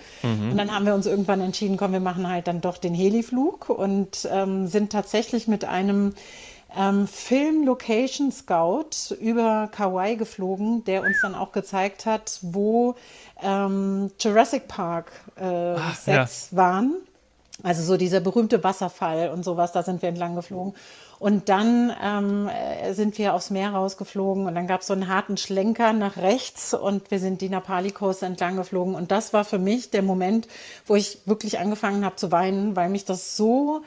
Und 0.51 0.57
dann 0.57 0.73
haben 0.73 0.85
wir 0.85 0.95
uns 0.95 1.05
irgendwann 1.07 1.41
entschieden, 1.41 1.75
komm, 1.75 1.91
wir 1.91 1.99
machen 1.99 2.29
halt 2.29 2.47
dann 2.47 2.61
doch 2.61 2.77
den 2.77 2.93
Heliflug 2.93 3.69
und 3.69 4.27
ähm, 4.31 4.67
sind 4.67 4.91
tatsächlich 4.91 5.47
mit 5.47 5.65
einem 5.65 6.13
ähm, 6.75 7.07
Film 7.07 7.65
Location 7.65 8.31
Scout 8.31 9.13
über 9.19 9.69
Kauai 9.71 10.15
geflogen, 10.15 10.83
der 10.85 11.01
uns 11.01 11.17
dann 11.21 11.35
auch 11.35 11.51
gezeigt 11.51 12.05
hat, 12.05 12.39
wo 12.41 12.95
ähm, 13.41 14.09
Jurassic 14.19 14.67
Park 14.67 15.11
äh, 15.35 15.75
Sets 15.95 16.55
waren. 16.55 16.95
Also 17.63 17.83
so 17.83 17.97
dieser 17.97 18.19
berühmte 18.19 18.63
Wasserfall 18.63 19.29
und 19.29 19.43
sowas, 19.43 19.71
da 19.71 19.83
sind 19.83 20.01
wir 20.01 20.09
entlang 20.09 20.35
geflogen. 20.35 20.73
Und 21.19 21.49
dann 21.49 21.93
ähm, 22.03 22.49
äh, 22.49 22.93
sind 22.93 23.17
wir 23.19 23.35
aufs 23.35 23.51
Meer 23.51 23.73
rausgeflogen 23.73 24.47
und 24.47 24.55
dann 24.55 24.65
gab 24.65 24.81
es 24.81 24.87
so 24.87 24.93
einen 24.93 25.07
harten 25.07 25.37
Schlenker 25.37 25.93
nach 25.93 26.17
rechts 26.17 26.73
und 26.73 27.11
wir 27.11 27.19
sind 27.19 27.41
die 27.41 27.49
Napali 27.49 27.91
Coast 27.91 28.23
entlang 28.23 28.55
geflogen. 28.55 28.95
Und 28.95 29.11
das 29.11 29.31
war 29.31 29.45
für 29.45 29.59
mich 29.59 29.91
der 29.91 30.01
Moment, 30.01 30.47
wo 30.87 30.95
ich 30.95 31.19
wirklich 31.25 31.59
angefangen 31.59 32.05
habe 32.05 32.15
zu 32.15 32.31
weinen, 32.31 32.75
weil 32.75 32.89
mich 32.89 33.05
das 33.05 33.37
so 33.37 33.81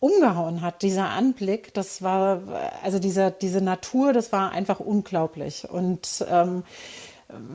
umgehauen 0.00 0.62
hat, 0.62 0.80
dieser 0.80 1.10
Anblick. 1.10 1.74
Das 1.74 2.00
war, 2.02 2.40
also 2.82 2.98
dieser, 2.98 3.30
diese 3.30 3.60
Natur, 3.60 4.14
das 4.14 4.32
war 4.32 4.50
einfach 4.50 4.80
unglaublich. 4.80 5.68
Und 5.70 6.24
ähm, 6.28 6.64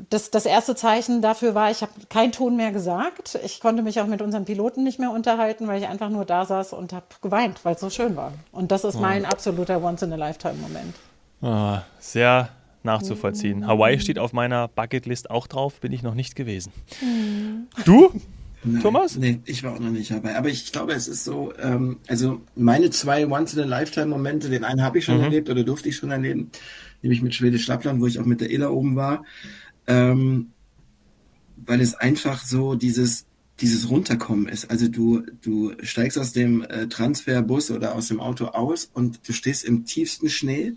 das, 0.10 0.32
das 0.32 0.46
erste 0.46 0.76
Zeichen 0.76 1.22
dafür 1.22 1.56
war, 1.56 1.72
ich 1.72 1.82
habe 1.82 1.92
keinen 2.10 2.32
Ton 2.32 2.56
mehr 2.56 2.72
gesagt. 2.72 3.40
Ich 3.44 3.60
konnte 3.60 3.84
mich 3.84 4.00
auch 4.00 4.08
mit 4.08 4.22
unseren 4.22 4.46
Piloten 4.46 4.84
nicht 4.84 5.00
mehr 5.00 5.12
unterhalten, 5.12 5.68
weil 5.68 5.82
ich 5.82 5.88
einfach 5.88 6.10
nur 6.10 6.26
da 6.26 6.46
saß 6.46 6.74
und 6.74 6.94
habe 6.94 7.06
geweint, 7.22 7.64
weil 7.64 7.76
es 7.76 7.82
so 7.82 7.90
schön 7.90 8.16
war. 8.16 8.34
Und 8.52 8.72
das 8.72 8.84
ist 8.84 9.00
mein 9.00 9.26
absoluter 9.26 9.84
Once-in-a-Lifetime-Moment. 9.84 10.96
Ah, 11.42 11.82
sehr 12.00 12.50
nachzuvollziehen. 12.84 13.68
Hawaii 13.68 14.00
steht 14.00 14.18
auf 14.18 14.34
meiner 14.34 14.68
Bucketlist 14.68 15.30
auch 15.30 15.48
drauf, 15.48 15.80
bin 15.80 15.92
ich 15.92 16.04
noch 16.04 16.16
nicht 16.16 16.36
gewesen. 16.36 16.72
Du? 17.86 18.12
Nein, 18.64 18.82
Thomas? 18.82 19.16
Nee, 19.16 19.40
ich 19.46 19.64
war 19.64 19.74
auch 19.74 19.80
noch 19.80 19.92
nicht 19.92 20.10
dabei. 20.10 20.36
Aber 20.36 20.50
ich 20.50 20.72
glaube, 20.72 20.94
es 20.94 21.08
ist 21.08 21.24
so, 21.24 21.54
ähm, 21.62 22.00
also 22.08 22.42
meine 22.56 22.90
zwei 22.90 23.28
Once-in-a-Lifetime-Momente, 23.28 24.50
den 24.50 24.64
einen 24.64 24.82
habe 24.82 24.98
ich 24.98 25.06
schon 25.06 25.22
erlebt 25.22 25.50
oder 25.50 25.64
durfte 25.64 25.90
ich 25.90 25.96
schon 25.96 26.12
erleben, 26.12 26.50
nämlich 27.02 27.22
mit 27.22 27.36
Schwedisch 27.36 27.68
Lappland, 27.68 28.02
wo 28.02 28.08
ich 28.08 28.20
auch 28.20 28.26
mit 28.26 28.42
der 28.42 28.50
Illa 28.50 28.70
oben 28.70 28.96
war, 28.96 29.24
ähm, 29.88 30.52
weil 31.66 31.82
es 31.82 31.96
einfach 31.96 32.44
so 32.44 32.76
dieses 32.76 33.26
dieses 33.60 33.90
Runterkommen 33.90 34.48
ist. 34.48 34.70
Also 34.70 34.88
du 34.88 35.24
du 35.42 35.74
steigst 35.82 36.18
aus 36.18 36.32
dem 36.32 36.62
äh, 36.64 36.88
Transferbus 36.88 37.72
oder 37.72 37.96
aus 37.96 38.08
dem 38.08 38.20
Auto 38.20 38.46
aus 38.46 38.90
und 38.94 39.28
du 39.28 39.34
stehst 39.34 39.66
im 39.66 39.86
tiefsten 39.86 40.30
Schnee, 40.30 40.74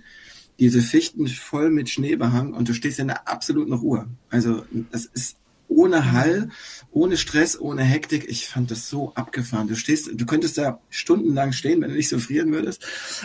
diese 0.59 0.81
Fichten 0.81 1.27
voll 1.29 1.71
mit 1.71 1.91
Schnee 1.91 2.17
behangen 2.17 2.55
und 2.55 2.69
du 2.69 2.75
stehst 2.75 2.99
in 2.99 3.09
der 3.09 3.29
absoluten 3.29 3.73
Ruhe. 3.73 4.07
Also 4.31 4.65
das 4.91 5.05
ist 5.07 5.37
ohne 5.69 6.13
Hall, 6.13 6.49
ohne 6.91 7.17
Stress, 7.17 7.59
ohne 7.59 7.83
Hektik. 7.83 8.29
Ich 8.29 8.49
fand 8.49 8.71
das 8.71 8.89
so 8.89 9.15
abgefahren. 9.15 9.69
Du 9.69 9.77
stehst, 9.77 10.11
du 10.13 10.27
könntest 10.27 10.59
da 10.59 10.81
stundenlang 10.91 11.53
stehen, 11.53 11.81
wenn 11.81 11.91
du 11.91 11.97
nicht 11.97 12.09
so 12.09 12.19
frieren 12.19 12.53
würdest, 12.53 12.85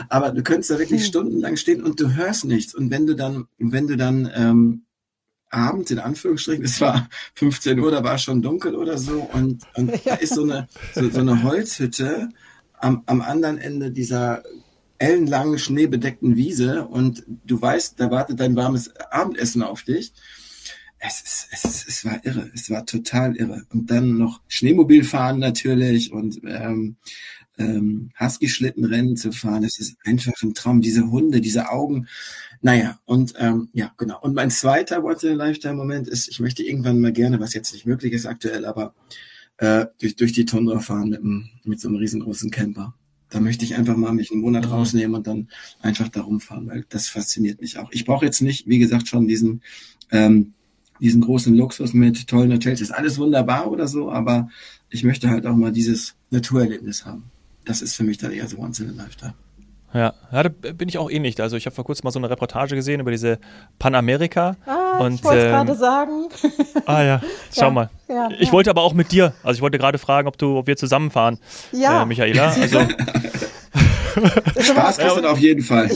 aber 0.09 0.31
du 0.31 0.43
könntest 0.43 0.69
da 0.69 0.79
wirklich 0.79 1.05
stundenlang 1.05 1.57
stehen 1.57 1.83
und 1.83 1.99
du 1.99 2.13
hörst 2.13 2.45
nichts. 2.45 2.75
Und 2.75 2.91
wenn 2.91 3.07
du 3.07 3.15
dann, 3.15 3.47
wenn 3.57 3.87
du 3.87 3.97
dann 3.97 4.29
ähm, 4.33 4.81
abends 5.55 5.91
in 5.91 5.99
Anführungsstrichen, 5.99 6.65
es 6.65 6.81
war 6.81 7.09
15 7.35 7.79
Uhr, 7.79 7.91
da 7.91 8.03
war 8.03 8.15
es 8.15 8.23
schon 8.23 8.41
dunkel 8.41 8.75
oder 8.75 8.97
so. 8.97 9.27
Und, 9.33 9.63
und 9.75 9.91
da 10.05 10.15
ist 10.15 10.35
so 10.35 10.43
eine 10.43 10.67
so, 10.93 11.09
so 11.09 11.21
eine 11.21 11.43
Holzhütte 11.43 12.29
am, 12.73 13.03
am 13.05 13.21
anderen 13.21 13.57
Ende 13.57 13.91
dieser 13.91 14.43
ellenlangen 14.97 15.57
schneebedeckten 15.57 16.35
Wiese. 16.35 16.85
Und 16.87 17.23
du 17.27 17.61
weißt, 17.61 17.99
da 17.99 18.11
wartet 18.11 18.39
dein 18.39 18.55
warmes 18.55 18.93
Abendessen 19.11 19.63
auf 19.63 19.83
dich. 19.83 20.13
Es, 20.97 21.21
ist, 21.21 21.47
es, 21.51 21.65
ist, 21.65 21.87
es 21.87 22.05
war 22.05 22.25
irre, 22.25 22.49
es 22.53 22.69
war 22.69 22.85
total 22.85 23.35
irre. 23.35 23.63
Und 23.71 23.91
dann 23.91 24.17
noch 24.17 24.41
Schneemobil 24.47 25.03
fahren 25.03 25.39
natürlich. 25.39 26.11
Und 26.11 26.41
ähm, 26.45 26.97
ähm, 27.57 28.11
Husky-Schlittenrennen 28.19 29.15
zu 29.17 29.31
fahren. 29.31 29.63
Es 29.63 29.79
ist 29.79 29.95
einfach 30.03 30.33
ein 30.43 30.53
Traum. 30.53 30.81
Diese 30.81 31.09
Hunde, 31.09 31.41
diese 31.41 31.69
Augen. 31.69 32.07
Naja, 32.61 32.99
und 33.05 33.33
ähm, 33.37 33.69
ja, 33.73 33.91
genau. 33.97 34.19
Und 34.21 34.33
mein 34.33 34.51
zweiter 34.51 35.03
Once 35.03 35.23
in 35.23 35.39
a 35.39 35.45
Lifetime 35.45 35.75
Moment 35.75 36.07
ist, 36.07 36.27
ich 36.27 36.39
möchte 36.39 36.63
irgendwann 36.63 36.99
mal 36.99 37.13
gerne, 37.13 37.39
was 37.39 37.53
jetzt 37.53 37.73
nicht 37.73 37.85
möglich 37.85 38.13
ist 38.13 38.25
aktuell, 38.25 38.65
aber 38.65 38.93
äh, 39.57 39.85
durch, 39.99 40.15
durch 40.15 40.33
die 40.33 40.45
Tundra 40.45 40.79
fahren 40.79 41.09
mit, 41.09 41.19
einem, 41.19 41.49
mit 41.63 41.79
so 41.79 41.87
einem 41.87 41.97
riesengroßen 41.97 42.51
Camper. 42.51 42.93
Da 43.29 43.39
möchte 43.39 43.65
ich 43.65 43.75
einfach 43.75 43.97
mal 43.97 44.13
mich 44.13 44.31
einen 44.31 44.41
Monat 44.41 44.65
mhm. 44.65 44.71
rausnehmen 44.71 45.15
und 45.15 45.27
dann 45.27 45.49
einfach 45.81 46.09
da 46.09 46.21
rumfahren, 46.21 46.67
weil 46.67 46.85
das 46.89 47.07
fasziniert 47.07 47.61
mich 47.61 47.77
auch. 47.77 47.91
Ich 47.91 48.05
brauche 48.05 48.25
jetzt 48.25 48.41
nicht, 48.41 48.67
wie 48.67 48.79
gesagt, 48.79 49.07
schon 49.07 49.27
diesen, 49.27 49.61
ähm, 50.11 50.53
diesen 50.99 51.21
großen 51.21 51.55
Luxus 51.55 51.93
mit 51.93 52.27
tollen 52.27 52.53
Hotels. 52.53 52.81
Ist 52.81 52.91
alles 52.91 53.17
wunderbar 53.17 53.71
oder 53.71 53.87
so, 53.87 54.11
aber 54.11 54.49
ich 54.89 55.03
möchte 55.03 55.29
halt 55.29 55.45
auch 55.45 55.55
mal 55.55 55.71
dieses 55.71 56.15
Naturerlebnis 56.29 57.05
haben. 57.05 57.31
Das 57.65 57.81
ist 57.81 57.95
für 57.95 58.03
mich 58.03 58.17
dann 58.17 58.31
eher 58.31 58.47
so 58.47 58.57
once 58.57 58.79
in 58.79 58.89
a 58.89 59.03
lifetime. 59.03 59.33
Ja, 59.95 60.13
ja, 60.29 60.43
da 60.43 60.49
bin 60.49 60.89
ich 60.89 60.97
auch 60.97 61.09
ähnlich. 61.09 61.41
Also 61.41 61.55
ich 61.55 61.65
habe 61.65 61.73
vor 61.73 61.85
kurzem 61.85 62.03
mal 62.03 62.11
so 62.11 62.19
eine 62.19 62.29
Reportage 62.29 62.75
gesehen 62.75 62.99
über 62.99 63.11
diese 63.11 63.39
Panamerika. 63.79 64.57
Ah, 64.65 64.97
und, 64.99 65.15
ich 65.15 65.23
wollte 65.23 65.45
ähm, 65.45 65.51
gerade 65.51 65.75
sagen. 65.75 66.27
Ah 66.85 67.01
ja, 67.01 67.21
schau 67.53 67.65
ja, 67.65 67.71
mal. 67.71 67.89
Ja, 68.09 68.29
ich 68.37 68.47
ja. 68.47 68.51
wollte 68.51 68.69
aber 68.69 68.81
auch 68.81 68.93
mit 68.93 69.11
dir. 69.13 69.33
Also 69.41 69.57
ich 69.57 69.61
wollte 69.61 69.77
gerade 69.77 69.97
fragen, 69.97 70.27
ob 70.27 70.37
du, 70.37 70.57
ob 70.57 70.67
wir 70.67 70.75
zusammenfahren, 70.75 71.39
ja. 71.71 72.03
Äh, 72.03 72.05
Michaela. 72.05 72.49
Also 72.49 72.81
Spaß 74.59 74.97
kostet 74.97 75.25
auf 75.25 75.39
jeden 75.39 75.63
Fall. 75.63 75.89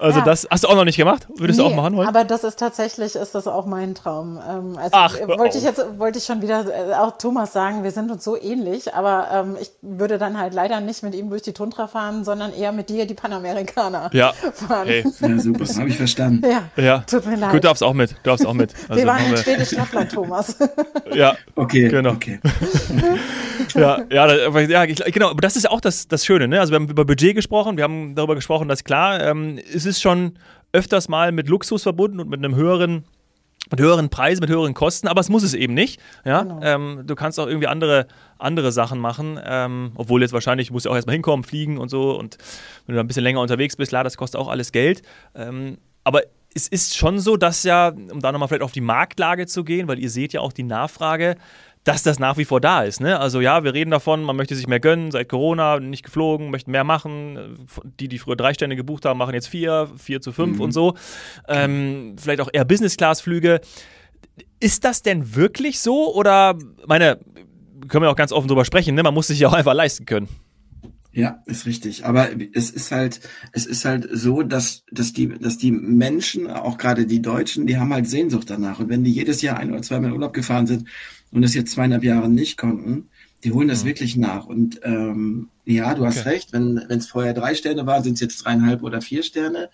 Also 0.00 0.18
ja. 0.20 0.24
das 0.24 0.46
hast 0.50 0.64
du 0.64 0.68
auch 0.68 0.74
noch 0.74 0.84
nicht 0.84 0.96
gemacht? 0.96 1.26
Würdest 1.36 1.58
nee, 1.58 1.64
du 1.64 1.70
auch 1.70 1.76
machen 1.76 1.96
wollen? 1.96 2.08
Aber 2.08 2.24
das 2.24 2.44
ist 2.44 2.58
tatsächlich, 2.58 3.14
ist 3.14 3.34
das 3.34 3.46
auch 3.46 3.66
mein 3.66 3.94
Traum. 3.94 4.38
Ähm, 4.38 4.76
also 4.76 4.90
Ach, 4.92 5.16
wollte 5.38 5.58
ich 5.58 5.64
jetzt, 5.64 5.82
wollte 5.98 6.18
ich 6.18 6.24
schon 6.24 6.42
wieder 6.42 6.64
äh, 6.66 6.94
auch 6.94 7.18
Thomas 7.18 7.52
sagen, 7.52 7.84
wir 7.84 7.90
sind 7.90 8.10
uns 8.10 8.24
so 8.24 8.40
ähnlich, 8.40 8.94
aber 8.94 9.28
ähm, 9.32 9.56
ich 9.60 9.70
würde 9.82 10.18
dann 10.18 10.38
halt 10.38 10.54
leider 10.54 10.80
nicht 10.80 11.02
mit 11.02 11.14
ihm 11.14 11.30
durch 11.30 11.42
die 11.42 11.52
Tundra 11.52 11.86
fahren, 11.86 12.24
sondern 12.24 12.52
eher 12.52 12.72
mit 12.72 12.88
dir 12.88 13.06
die 13.06 13.14
Panamerikaner 13.14 14.10
ja. 14.12 14.32
fahren. 14.52 14.88
Hey. 14.88 15.04
Ja, 15.20 15.38
super, 15.38 15.58
das 15.60 15.78
habe 15.78 15.88
ich 15.88 15.96
verstanden. 15.96 16.46
Ja, 16.48 16.82
ja, 16.82 16.98
tut 17.00 17.26
mir 17.26 17.36
leid. 17.36 17.54
Du 17.54 17.60
darfst 17.60 17.82
auch 17.82 17.94
mit, 17.94 18.12
du 18.12 18.16
darfst 18.22 18.46
auch 18.46 18.54
mit. 18.54 18.72
Also 18.88 19.00
wir 19.00 19.06
waren 19.06 19.26
in 19.26 19.36
Schwedisch 19.36 19.72
Lappland, 19.72 20.12
Thomas. 20.12 20.56
ja, 21.12 21.36
okay, 21.54 21.88
genau. 21.88 22.12
Okay. 22.12 22.40
ja, 23.74 24.04
ja, 24.10 24.60
ja, 24.62 24.84
genau, 24.84 25.30
aber 25.30 25.40
das 25.40 25.56
ist 25.56 25.68
auch 25.68 25.80
das, 25.80 26.08
das 26.08 26.24
Schöne, 26.24 26.48
ne? 26.48 26.60
Also 26.60 26.72
wir 26.72 26.76
haben 26.76 26.88
über 26.88 27.04
Budget 27.04 27.34
gesprochen, 27.34 27.76
wir 27.76 27.84
haben 27.84 28.14
darüber 28.14 28.34
gesprochen, 28.34 28.68
dass 28.68 28.84
klar, 28.84 29.20
ähm, 29.22 29.58
es 29.72 29.86
ist 29.86 30.00
schon 30.00 30.38
öfters 30.72 31.08
mal 31.08 31.32
mit 31.32 31.48
Luxus 31.48 31.82
verbunden 31.82 32.20
und 32.20 32.28
mit 32.28 32.38
einem 32.38 32.54
höheren 32.54 33.04
mit 33.70 33.80
höheren 33.80 34.10
Preisen, 34.10 34.40
mit 34.40 34.50
höheren 34.50 34.74
Kosten, 34.74 35.08
aber 35.08 35.20
es 35.20 35.28
muss 35.28 35.42
es 35.42 35.54
eben 35.54 35.74
nicht. 35.74 36.00
Ja? 36.24 36.42
Genau. 36.42 36.60
Ähm, 36.62 37.02
du 37.04 37.14
kannst 37.16 37.40
auch 37.40 37.46
irgendwie 37.48 37.66
andere, 37.66 38.06
andere 38.38 38.70
Sachen 38.70 39.00
machen, 39.00 39.40
ähm, 39.44 39.92
obwohl 39.96 40.22
jetzt 40.22 40.32
wahrscheinlich 40.32 40.70
musst 40.70 40.86
du 40.86 40.90
auch 40.90 40.94
erstmal 40.94 41.14
hinkommen, 41.14 41.44
fliegen 41.44 41.78
und 41.78 41.88
so. 41.88 42.16
Und 42.16 42.38
wenn 42.86 42.94
du 42.94 43.00
ein 43.00 43.08
bisschen 43.08 43.24
länger 43.24 43.40
unterwegs 43.40 43.76
bist, 43.76 43.88
klar, 43.88 44.04
das 44.04 44.16
kostet 44.16 44.40
auch 44.40 44.48
alles 44.48 44.70
Geld. 44.70 45.02
Ähm, 45.34 45.78
aber 46.04 46.22
es 46.54 46.68
ist 46.68 46.96
schon 46.96 47.18
so, 47.18 47.36
dass 47.36 47.64
ja, 47.64 47.88
um 47.88 48.20
da 48.20 48.32
nochmal 48.32 48.48
vielleicht 48.48 48.62
auf 48.62 48.72
die 48.72 48.80
Marktlage 48.80 49.46
zu 49.46 49.64
gehen, 49.64 49.88
weil 49.88 49.98
ihr 49.98 50.10
seht 50.10 50.32
ja 50.32 50.40
auch 50.40 50.52
die 50.52 50.62
Nachfrage, 50.62 51.36
dass 51.86 52.02
das 52.02 52.18
nach 52.18 52.36
wie 52.36 52.44
vor 52.44 52.60
da 52.60 52.82
ist. 52.82 53.00
Ne? 53.00 53.18
Also 53.20 53.40
ja, 53.40 53.62
wir 53.62 53.72
reden 53.72 53.92
davon, 53.92 54.24
man 54.24 54.34
möchte 54.34 54.56
sich 54.56 54.66
mehr 54.66 54.80
gönnen, 54.80 55.12
seit 55.12 55.28
Corona, 55.28 55.78
nicht 55.78 56.04
geflogen, 56.04 56.50
möchten 56.50 56.72
mehr 56.72 56.82
machen. 56.82 57.68
Die, 58.00 58.08
die 58.08 58.18
früher 58.18 58.34
drei 58.34 58.54
Sterne 58.54 58.74
gebucht 58.74 59.04
haben, 59.04 59.18
machen 59.18 59.34
jetzt 59.34 59.46
vier, 59.46 59.88
vier 59.96 60.20
zu 60.20 60.32
fünf 60.32 60.56
mhm. 60.56 60.62
und 60.62 60.72
so. 60.72 60.94
Ähm, 61.48 62.16
vielleicht 62.18 62.40
auch 62.40 62.48
eher 62.52 62.64
Business-Class-Flüge. 62.64 63.60
Ist 64.58 64.84
das 64.84 65.02
denn 65.02 65.36
wirklich 65.36 65.78
so? 65.78 66.12
Oder, 66.12 66.58
meine, 66.88 67.20
können 67.86 68.02
wir 68.02 68.10
auch 68.10 68.16
ganz 68.16 68.32
offen 68.32 68.48
drüber 68.48 68.64
sprechen, 68.64 68.96
ne? 68.96 69.04
man 69.04 69.14
muss 69.14 69.28
sich 69.28 69.38
ja 69.38 69.46
auch 69.46 69.52
einfach 69.52 69.74
leisten 69.74 70.06
können. 70.06 70.28
Ja, 71.12 71.40
ist 71.46 71.66
richtig. 71.66 72.04
Aber 72.04 72.28
es 72.52 72.70
ist 72.70 72.90
halt, 72.90 73.20
es 73.52 73.64
ist 73.64 73.84
halt 73.84 74.08
so, 74.10 74.42
dass, 74.42 74.84
dass 74.90 75.12
die, 75.12 75.28
dass 75.28 75.56
die 75.56 75.70
Menschen, 75.70 76.50
auch 76.50 76.78
gerade 76.78 77.06
die 77.06 77.22
Deutschen, 77.22 77.66
die 77.66 77.78
haben 77.78 77.94
halt 77.94 78.08
Sehnsucht 78.08 78.50
danach. 78.50 78.80
Und 78.80 78.88
wenn 78.88 79.04
die 79.04 79.12
jedes 79.12 79.40
Jahr 79.40 79.56
ein 79.56 79.70
oder 79.70 79.82
zweimal 79.82 80.10
in 80.10 80.14
Urlaub 80.16 80.34
gefahren 80.34 80.66
sind 80.66 80.88
und 81.32 81.42
das 81.42 81.54
jetzt 81.54 81.72
zweieinhalb 81.72 82.04
Jahre 82.04 82.28
nicht 82.28 82.56
konnten, 82.56 83.08
die 83.44 83.52
holen 83.52 83.68
das 83.68 83.82
mhm. 83.82 83.88
wirklich 83.88 84.16
nach. 84.16 84.46
Und 84.46 84.80
ähm, 84.82 85.48
ja, 85.64 85.94
du 85.94 86.06
hast 86.06 86.20
okay. 86.20 86.30
recht, 86.30 86.52
wenn 86.52 86.78
es 86.88 87.06
vorher 87.06 87.34
drei 87.34 87.54
Sterne 87.54 87.86
waren, 87.86 88.02
sind 88.02 88.14
es 88.14 88.20
jetzt 88.20 88.44
dreieinhalb 88.44 88.82
oder 88.82 89.00
vier 89.00 89.22
Sterne. 89.22 89.70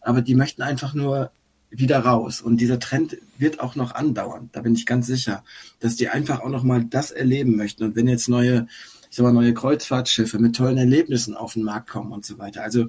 Aber 0.00 0.22
die 0.22 0.34
möchten 0.34 0.62
einfach 0.62 0.94
nur 0.94 1.30
wieder 1.70 1.98
raus. 1.98 2.40
Und 2.40 2.60
dieser 2.60 2.78
Trend 2.78 3.16
wird 3.38 3.60
auch 3.60 3.74
noch 3.74 3.94
andauern. 3.94 4.50
Da 4.52 4.60
bin 4.60 4.74
ich 4.74 4.86
ganz 4.86 5.06
sicher, 5.06 5.42
dass 5.80 5.96
die 5.96 6.08
einfach 6.08 6.40
auch 6.40 6.48
noch 6.48 6.62
mal 6.62 6.84
das 6.84 7.10
erleben 7.10 7.56
möchten. 7.56 7.84
Und 7.84 7.96
wenn 7.96 8.08
jetzt 8.08 8.28
neue, 8.28 8.66
ich 9.10 9.16
sag 9.16 9.24
mal, 9.24 9.32
neue 9.32 9.54
Kreuzfahrtschiffe 9.54 10.38
mit 10.38 10.56
tollen 10.56 10.78
Erlebnissen 10.78 11.34
auf 11.34 11.54
den 11.54 11.64
Markt 11.64 11.88
kommen 11.88 12.12
und 12.12 12.24
so 12.24 12.38
weiter. 12.38 12.62
Also 12.62 12.86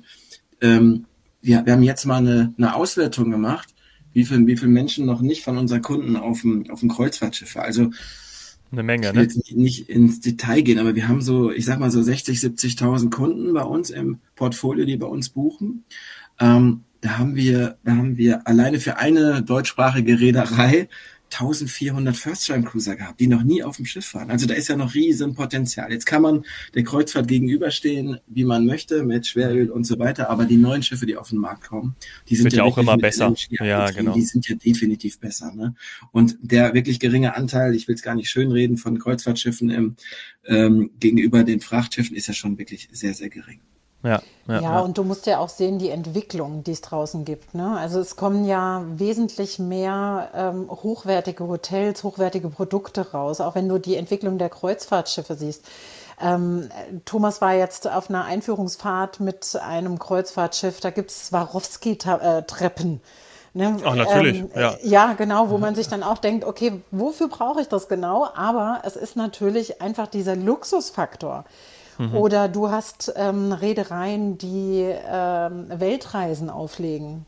ähm, 0.61 1.05
wir, 1.41 1.65
wir 1.65 1.73
haben 1.73 1.83
jetzt 1.83 2.05
mal 2.05 2.17
eine, 2.17 2.53
eine 2.57 2.75
Auswertung 2.75 3.31
gemacht 3.31 3.73
wie 4.17 4.25
viele 4.25 4.47
wie 4.47 4.57
viel 4.57 4.67
Menschen 4.67 5.05
noch 5.05 5.21
nicht 5.21 5.43
von 5.43 5.59
unseren 5.59 5.83
Kunden 5.83 6.15
auf 6.15 6.41
dem, 6.41 6.67
auf 6.71 6.79
dem 6.79 6.89
Kreuzfahrtschiff. 6.89 7.55
Also 7.55 7.91
eine 8.71 8.81
Menge, 8.81 9.09
ich 9.09 9.13
will 9.13 9.21
ne? 9.21 9.27
jetzt 9.27 9.55
nicht 9.55 9.89
ins 9.89 10.21
Detail 10.21 10.61
gehen, 10.61 10.79
aber 10.79 10.95
wir 10.95 11.07
haben 11.07 11.21
so, 11.21 11.51
ich 11.51 11.65
sag 11.65 11.79
mal 11.79 11.91
so 11.91 12.01
60, 12.01 12.39
70.000 12.39 13.11
Kunden 13.11 13.53
bei 13.53 13.61
uns 13.61 13.91
im 13.91 14.17
Portfolio, 14.35 14.85
die 14.85 14.97
bei 14.97 15.05
uns 15.05 15.29
buchen. 15.29 15.83
Ähm, 16.39 16.81
da 17.01 17.19
haben 17.19 17.35
wir, 17.35 17.77
da 17.83 17.95
haben 17.95 18.17
wir 18.17 18.47
alleine 18.47 18.79
für 18.79 18.97
eine 18.97 19.43
deutschsprachige 19.43 20.19
Reederei 20.19 20.89
1400 21.31 22.15
First-Time 22.15 22.63
Cruiser 22.63 22.95
gehabt, 22.95 23.19
die 23.19 23.27
noch 23.27 23.43
nie 23.43 23.63
auf 23.63 23.77
dem 23.77 23.85
Schiff 23.85 24.13
waren. 24.13 24.31
Also 24.31 24.47
da 24.47 24.53
ist 24.53 24.69
ja 24.69 24.75
noch 24.75 24.93
riesen 24.93 25.35
Potenzial. 25.35 25.91
Jetzt 25.91 26.05
kann 26.05 26.21
man 26.21 26.45
der 26.73 26.83
Kreuzfahrt 26.83 27.27
gegenüberstehen, 27.27 28.19
wie 28.27 28.45
man 28.45 28.65
möchte, 28.65 29.03
mit 29.03 29.27
Schweröl 29.27 29.69
und 29.69 29.83
so 29.83 29.99
weiter. 29.99 30.29
Aber 30.29 30.45
die 30.45 30.57
neuen 30.57 30.83
Schiffe, 30.83 31.05
die 31.05 31.17
auf 31.17 31.29
den 31.29 31.39
Markt 31.39 31.67
kommen, 31.67 31.95
die 32.29 32.35
sind 32.35 32.53
ja, 32.53 32.59
ja 32.59 32.63
auch 32.63 32.77
immer 32.77 32.97
besser. 32.97 33.33
Ja, 33.49 33.91
genau. 33.91 34.13
Die 34.13 34.21
sind 34.21 34.47
ja 34.47 34.55
definitiv 34.55 35.19
besser. 35.19 35.53
Ne? 35.53 35.75
Und 36.11 36.37
der 36.41 36.73
wirklich 36.73 36.99
geringe 36.99 37.35
Anteil, 37.35 37.75
ich 37.75 37.87
will 37.87 37.95
es 37.95 38.01
gar 38.01 38.15
nicht 38.15 38.29
schönreden, 38.29 38.77
von 38.77 38.97
Kreuzfahrtschiffen 38.97 39.69
im, 39.69 39.95
ähm, 40.45 40.91
gegenüber 40.99 41.43
den 41.43 41.59
Frachtschiffen 41.59 42.15
ist 42.15 42.27
ja 42.27 42.33
schon 42.33 42.57
wirklich 42.57 42.89
sehr, 42.91 43.13
sehr 43.13 43.29
gering. 43.29 43.59
Ja, 44.03 44.21
ja, 44.47 44.59
ja, 44.61 44.79
und 44.79 44.97
du 44.97 45.03
musst 45.03 45.25
ja 45.25 45.39
auch 45.39 45.49
sehen, 45.49 45.79
die 45.79 45.89
Entwicklung, 45.89 46.63
die 46.63 46.71
es 46.71 46.81
draußen 46.81 47.25
gibt. 47.25 47.53
Ne? 47.55 47.77
Also 47.77 47.99
es 47.99 48.15
kommen 48.15 48.45
ja 48.45 48.83
wesentlich 48.95 49.59
mehr 49.59 50.29
ähm, 50.33 50.69
hochwertige 50.69 51.47
Hotels, 51.47 52.03
hochwertige 52.03 52.49
Produkte 52.49 53.11
raus, 53.11 53.41
auch 53.41 53.55
wenn 53.55 53.67
du 53.67 53.79
die 53.79 53.95
Entwicklung 53.95 54.37
der 54.37 54.49
Kreuzfahrtschiffe 54.49 55.35
siehst. 55.35 55.65
Ähm, 56.21 56.69
Thomas 57.05 57.41
war 57.41 57.55
jetzt 57.55 57.89
auf 57.89 58.09
einer 58.09 58.25
Einführungsfahrt 58.25 59.19
mit 59.19 59.55
einem 59.61 59.99
Kreuzfahrtschiff, 59.99 60.79
da 60.79 60.91
gibt 60.91 61.11
es 61.11 61.27
Swarovski-Treppen. 61.27 63.01
Ne? 63.53 63.77
Ach, 63.83 63.95
natürlich, 63.95 64.41
ähm, 64.41 64.49
ja. 64.55 64.75
Ja, 64.83 65.13
genau, 65.13 65.49
wo 65.49 65.57
man 65.57 65.73
sich 65.73 65.87
dann 65.87 66.03
auch 66.03 66.19
denkt, 66.19 66.45
okay, 66.45 66.81
wofür 66.91 67.27
brauche 67.27 67.61
ich 67.61 67.67
das 67.67 67.87
genau? 67.87 68.27
Aber 68.35 68.81
es 68.85 68.95
ist 68.95 69.15
natürlich 69.15 69.81
einfach 69.81 70.07
dieser 70.07 70.35
Luxusfaktor. 70.35 71.43
Mhm. 71.97 72.15
Oder 72.15 72.47
du 72.47 72.69
hast 72.69 73.13
ähm, 73.15 73.51
Reedereien, 73.51 74.37
die 74.37 74.81
ähm, 74.83 75.67
Weltreisen 75.69 76.49
auflegen, 76.49 77.25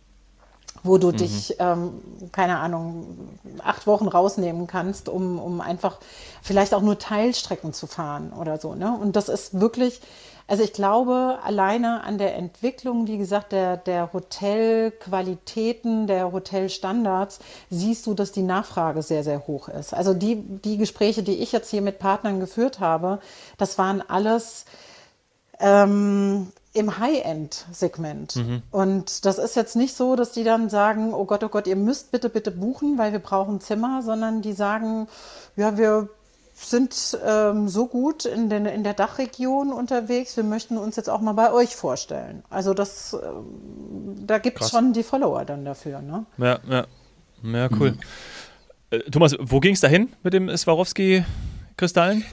wo 0.83 0.98
du 0.98 1.07
mhm. 1.07 1.17
dich, 1.17 1.55
ähm, 1.59 2.01
keine 2.31 2.59
Ahnung, 2.59 3.29
acht 3.63 3.88
Wochen 3.88 4.07
rausnehmen 4.07 4.67
kannst, 4.67 5.09
um, 5.09 5.39
um 5.39 5.62
einfach 5.62 5.98
vielleicht 6.41 6.74
auch 6.74 6.81
nur 6.81 7.00
Teilstrecken 7.00 7.74
zu 7.74 7.88
fahren 7.88 8.31
oder 8.33 8.57
so. 8.57 8.75
Ne? 8.75 8.98
Und 9.00 9.15
das 9.15 9.29
ist 9.29 9.59
wirklich 9.59 10.01
also 10.50 10.63
ich 10.63 10.74
glaube, 10.74 11.38
alleine 11.43 12.03
an 12.03 12.17
der 12.17 12.36
Entwicklung, 12.36 13.05
wie 13.05 13.19
gesagt, 13.19 13.51
der, 13.51 13.77
der 13.77 14.12
Hotelqualitäten, 14.12 16.07
der 16.07 16.31
Hotelstandards, 16.31 17.38
siehst 17.69 18.07
du, 18.07 18.15
dass 18.15 18.31
die 18.31 18.41
Nachfrage 18.41 19.03
sehr, 19.03 19.24
sehr 19.24 19.45
hoch 19.45 19.69
ist. 19.69 19.93
Also 19.93 20.15
die, 20.15 20.38
die 20.38 20.77
Gespräche, 20.77 21.21
die 21.21 21.36
ich 21.36 21.51
jetzt 21.51 21.69
hier 21.69 21.83
mit 21.83 22.00
Partnern 22.00 22.39
geführt 22.39 22.79
habe, 22.79 23.19
das 23.59 23.77
waren 23.77 24.01
alles 24.01 24.65
ähm, 25.59 26.51
im 26.73 26.99
High-End-Segment. 26.99 28.35
Mhm. 28.35 28.61
Und 28.71 29.25
das 29.25 29.38
ist 29.38 29.55
jetzt 29.55 29.75
nicht 29.75 29.95
so, 29.95 30.15
dass 30.15 30.31
die 30.31 30.43
dann 30.43 30.69
sagen, 30.69 31.13
oh 31.13 31.25
Gott, 31.25 31.43
oh 31.43 31.49
Gott, 31.49 31.67
ihr 31.67 31.75
müsst 31.75 32.11
bitte, 32.11 32.29
bitte 32.29 32.51
buchen, 32.51 32.97
weil 32.97 33.11
wir 33.11 33.19
brauchen 33.19 33.59
Zimmer, 33.59 34.01
sondern 34.03 34.41
die 34.41 34.53
sagen, 34.53 35.07
ja, 35.55 35.77
wir 35.77 36.09
sind 36.53 37.17
ähm, 37.25 37.69
so 37.69 37.88
gut 37.88 38.25
in, 38.25 38.49
den, 38.49 38.65
in 38.65 38.83
der 38.83 38.93
Dachregion 38.93 39.71
unterwegs, 39.71 40.35
wir 40.35 40.43
möchten 40.43 40.77
uns 40.77 40.95
jetzt 40.95 41.09
auch 41.09 41.21
mal 41.21 41.33
bei 41.33 41.51
euch 41.53 41.75
vorstellen. 41.75 42.43
Also 42.49 42.73
das, 42.73 43.13
ähm, 43.13 44.27
da 44.27 44.39
gibt 44.39 44.61
es 44.61 44.69
schon 44.69 44.93
die 44.93 45.03
Follower 45.03 45.45
dann 45.45 45.65
dafür. 45.65 46.01
Ne? 46.01 46.25
Ja, 46.38 46.59
ja. 46.69 46.85
Ja, 47.41 47.69
cool. 47.79 47.91
Mhm. 47.91 47.99
Äh, 48.89 48.99
Thomas, 49.11 49.35
wo 49.39 49.59
ging 49.59 49.73
es 49.73 49.79
dahin 49.79 50.09
mit 50.23 50.33
dem 50.33 50.55
Swarovski-Kristallen? 50.55 52.25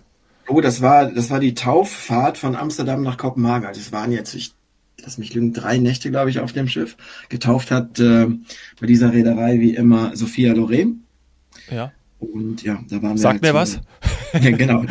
Oh, 0.49 0.61
das 0.61 0.81
war, 0.81 1.07
das 1.07 1.31
war 1.31 1.41
die 1.41 1.55
Tauffahrt 1.55 2.39
von 2.39 2.55
Amsterdam 2.55 3.03
nach 3.03 3.19
Kopenhagen. 3.19 3.69
Das 3.69 3.93
waren 3.93 4.13
jetzt, 4.13 4.35
ich 4.35 4.55
lass 5.03 5.19
mich 5.19 5.35
lügen, 5.35 5.53
drei 5.53 5.79
Nächte, 5.79 6.11
glaube 6.11 6.31
ich, 6.31 6.41
auf 6.41 6.53
dem 6.53 6.69
Schiff. 6.69 6.97
Getauft 7.29 7.71
hat 7.71 7.99
äh, 8.01 8.27
bei 8.81 8.87
dieser 8.87 9.13
Reederei 9.13 9.61
wie 9.61 9.75
immer 9.75 10.17
Sophia 10.17 10.53
Loren. 10.53 11.05
Ja. 11.71 11.93
Und 12.19 12.63
ja, 12.63 12.83
da 12.89 13.03
waren 13.03 13.13
wir. 13.13 13.19
Sagt 13.19 13.35
halt 13.35 13.43
mir 13.43 13.55
was? 13.55 13.81
ja, 14.33 14.51
genau. 14.51 14.85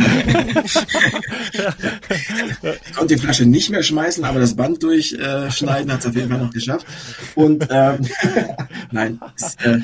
konnte 2.95 3.15
die 3.15 3.21
Flasche 3.21 3.45
nicht 3.45 3.71
mehr 3.71 3.81
schmeißen, 3.81 4.24
aber 4.24 4.39
das 4.39 4.55
Band 4.55 4.83
durchschneiden 4.83 5.89
äh, 5.89 5.93
hat 5.93 6.01
es 6.01 6.05
auf 6.05 6.15
jeden 6.15 6.29
Fall 6.29 6.39
noch 6.39 6.53
geschafft. 6.53 6.85
Und 7.33 7.67
ähm, 7.71 8.07
nein, 8.91 9.19
es 9.35 9.55
äh, 9.65 9.79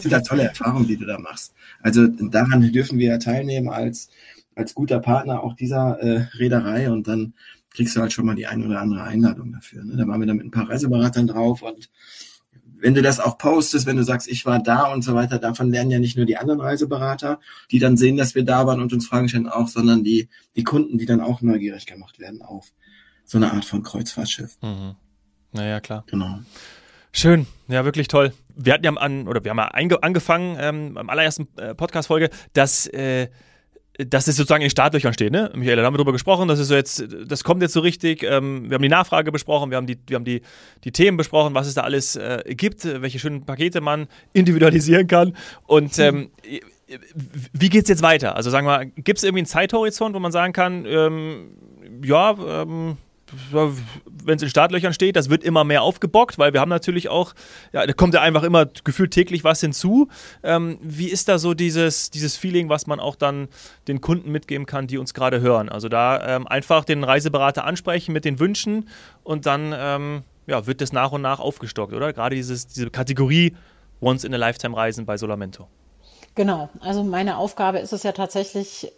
sind 0.00 0.10
da 0.10 0.20
tolle 0.20 0.44
Erfahrungen, 0.44 0.88
die 0.88 0.96
du 0.96 1.04
da 1.04 1.18
machst. 1.18 1.52
Also 1.82 2.06
daran 2.06 2.72
dürfen 2.72 2.98
wir 2.98 3.08
ja 3.08 3.18
teilnehmen 3.18 3.68
als, 3.68 4.08
als 4.56 4.74
guter 4.74 4.98
Partner 4.98 5.44
auch 5.44 5.54
dieser 5.54 6.00
äh, 6.00 6.26
Reederei 6.34 6.90
und 6.90 7.06
dann 7.06 7.34
kriegst 7.70 7.94
du 7.94 8.00
halt 8.00 8.12
schon 8.12 8.26
mal 8.26 8.34
die 8.34 8.46
ein 8.46 8.66
oder 8.66 8.80
andere 8.80 9.04
Einladung 9.04 9.52
dafür. 9.52 9.84
Ne? 9.84 9.96
Da 9.96 10.08
waren 10.08 10.18
wir 10.18 10.26
dann 10.26 10.38
mit 10.38 10.46
ein 10.46 10.50
paar 10.50 10.68
Reiseberatern 10.68 11.28
drauf 11.28 11.62
und 11.62 11.90
wenn 12.78 12.94
du 12.94 13.02
das 13.02 13.20
auch 13.20 13.38
postest, 13.38 13.86
wenn 13.86 13.96
du 13.96 14.02
sagst, 14.02 14.28
ich 14.28 14.44
war 14.44 14.62
da 14.62 14.92
und 14.92 15.02
so 15.02 15.14
weiter, 15.14 15.38
davon 15.38 15.70
lernen 15.70 15.90
ja 15.90 15.98
nicht 15.98 16.16
nur 16.16 16.26
die 16.26 16.36
anderen 16.36 16.60
Reiseberater, 16.60 17.40
die 17.70 17.78
dann 17.78 17.96
sehen, 17.96 18.16
dass 18.16 18.34
wir 18.34 18.44
da 18.44 18.66
waren 18.66 18.80
und 18.80 18.92
uns 18.92 19.06
Fragen 19.06 19.28
stellen 19.28 19.48
auch, 19.48 19.68
sondern 19.68 20.04
die, 20.04 20.28
die 20.56 20.64
Kunden, 20.64 20.98
die 20.98 21.06
dann 21.06 21.20
auch 21.20 21.40
neugierig 21.40 21.86
gemacht 21.86 22.18
werden 22.18 22.42
auf 22.42 22.72
so 23.24 23.38
eine 23.38 23.52
Art 23.52 23.64
von 23.64 23.82
Kreuzfahrtschiff. 23.82 24.58
Mhm. 24.62 24.94
Naja, 25.52 25.80
klar. 25.80 26.04
Genau. 26.06 26.40
Schön, 27.12 27.46
ja, 27.66 27.84
wirklich 27.84 28.08
toll. 28.08 28.32
Wir 28.54 28.74
hatten 28.74 28.84
ja 28.84 28.92
an, 28.92 29.26
oder 29.26 29.42
wir 29.42 29.50
haben 29.50 29.58
ja 29.58 29.68
angefangen, 29.68 30.56
ähm, 30.60 30.98
am 30.98 31.08
allerersten 31.08 31.48
äh, 31.56 31.74
Podcast-Folge, 31.74 32.28
dass 32.52 32.86
äh, 32.88 33.28
dass 33.98 34.28
es 34.28 34.36
sozusagen 34.36 34.62
in 34.62 34.66
den 34.66 34.70
Startlöchern 34.70 35.12
steht, 35.12 35.32
ne? 35.32 35.50
Michael, 35.54 35.76
da 35.76 35.84
haben 35.84 35.94
wir 35.94 35.98
drüber 35.98 36.12
gesprochen, 36.12 36.48
das 36.48 36.58
ist 36.58 36.68
so 36.68 36.74
jetzt, 36.74 37.04
das 37.26 37.44
kommt 37.44 37.62
jetzt 37.62 37.72
so 37.72 37.80
richtig. 37.80 38.22
Ähm, 38.22 38.68
wir 38.68 38.74
haben 38.74 38.82
die 38.82 38.88
Nachfrage 38.88 39.32
besprochen, 39.32 39.70
wir 39.70 39.76
haben 39.76 39.86
die, 39.86 39.98
wir 40.06 40.16
haben 40.16 40.24
die, 40.24 40.42
die 40.84 40.92
Themen 40.92 41.16
besprochen, 41.16 41.54
was 41.54 41.66
es 41.66 41.74
da 41.74 41.82
alles 41.82 42.16
äh, 42.16 42.42
gibt, 42.48 42.84
welche 42.84 43.18
schönen 43.18 43.44
Pakete 43.46 43.80
man 43.80 44.06
individualisieren 44.32 45.06
kann. 45.06 45.36
Und 45.66 45.98
ähm, 45.98 46.30
wie 47.52 47.68
geht 47.68 47.84
es 47.84 47.88
jetzt 47.88 48.02
weiter? 48.02 48.36
Also 48.36 48.50
sagen 48.50 48.66
wir, 48.66 48.84
gibt 48.84 49.18
es 49.18 49.24
irgendwie 49.24 49.40
einen 49.40 49.46
Zeithorizont, 49.46 50.14
wo 50.14 50.20
man 50.20 50.32
sagen 50.32 50.52
kann, 50.52 50.84
ähm, 50.86 51.50
ja, 52.04 52.62
ähm, 52.62 52.96
wenn 53.52 54.36
es 54.36 54.42
in 54.42 54.48
Startlöchern 54.48 54.92
steht, 54.92 55.16
das 55.16 55.30
wird 55.30 55.44
immer 55.44 55.64
mehr 55.64 55.82
aufgebockt, 55.82 56.38
weil 56.38 56.52
wir 56.52 56.60
haben 56.60 56.68
natürlich 56.68 57.08
auch, 57.08 57.34
ja, 57.72 57.86
da 57.86 57.92
kommt 57.92 58.14
ja 58.14 58.20
einfach 58.20 58.42
immer 58.42 58.66
gefühlt 58.84 59.10
täglich 59.12 59.44
was 59.44 59.60
hinzu. 59.60 60.08
Ähm, 60.42 60.78
wie 60.80 61.08
ist 61.08 61.28
da 61.28 61.38
so 61.38 61.54
dieses, 61.54 62.10
dieses 62.10 62.36
Feeling, 62.36 62.68
was 62.68 62.86
man 62.86 63.00
auch 63.00 63.16
dann 63.16 63.48
den 63.88 64.00
Kunden 64.00 64.30
mitgeben 64.30 64.66
kann, 64.66 64.86
die 64.86 64.98
uns 64.98 65.14
gerade 65.14 65.40
hören? 65.40 65.68
Also 65.68 65.88
da 65.88 66.36
ähm, 66.36 66.46
einfach 66.46 66.84
den 66.84 67.04
Reiseberater 67.04 67.64
ansprechen 67.64 68.12
mit 68.12 68.24
den 68.24 68.38
Wünschen 68.38 68.88
und 69.22 69.46
dann 69.46 69.74
ähm, 69.76 70.22
ja, 70.46 70.66
wird 70.66 70.80
das 70.80 70.92
nach 70.92 71.12
und 71.12 71.22
nach 71.22 71.40
aufgestockt, 71.40 71.92
oder? 71.92 72.12
Gerade 72.12 72.36
dieses, 72.36 72.66
diese 72.66 72.90
Kategorie 72.90 73.56
Once 74.00 74.24
in 74.24 74.34
a 74.34 74.36
Lifetime 74.36 74.76
Reisen 74.76 75.06
bei 75.06 75.16
Solamento. 75.16 75.68
Genau, 76.36 76.68
also 76.80 77.02
meine 77.02 77.38
Aufgabe 77.38 77.78
ist 77.78 77.94
es 77.94 78.02
ja 78.02 78.12
tatsächlich, 78.12 78.92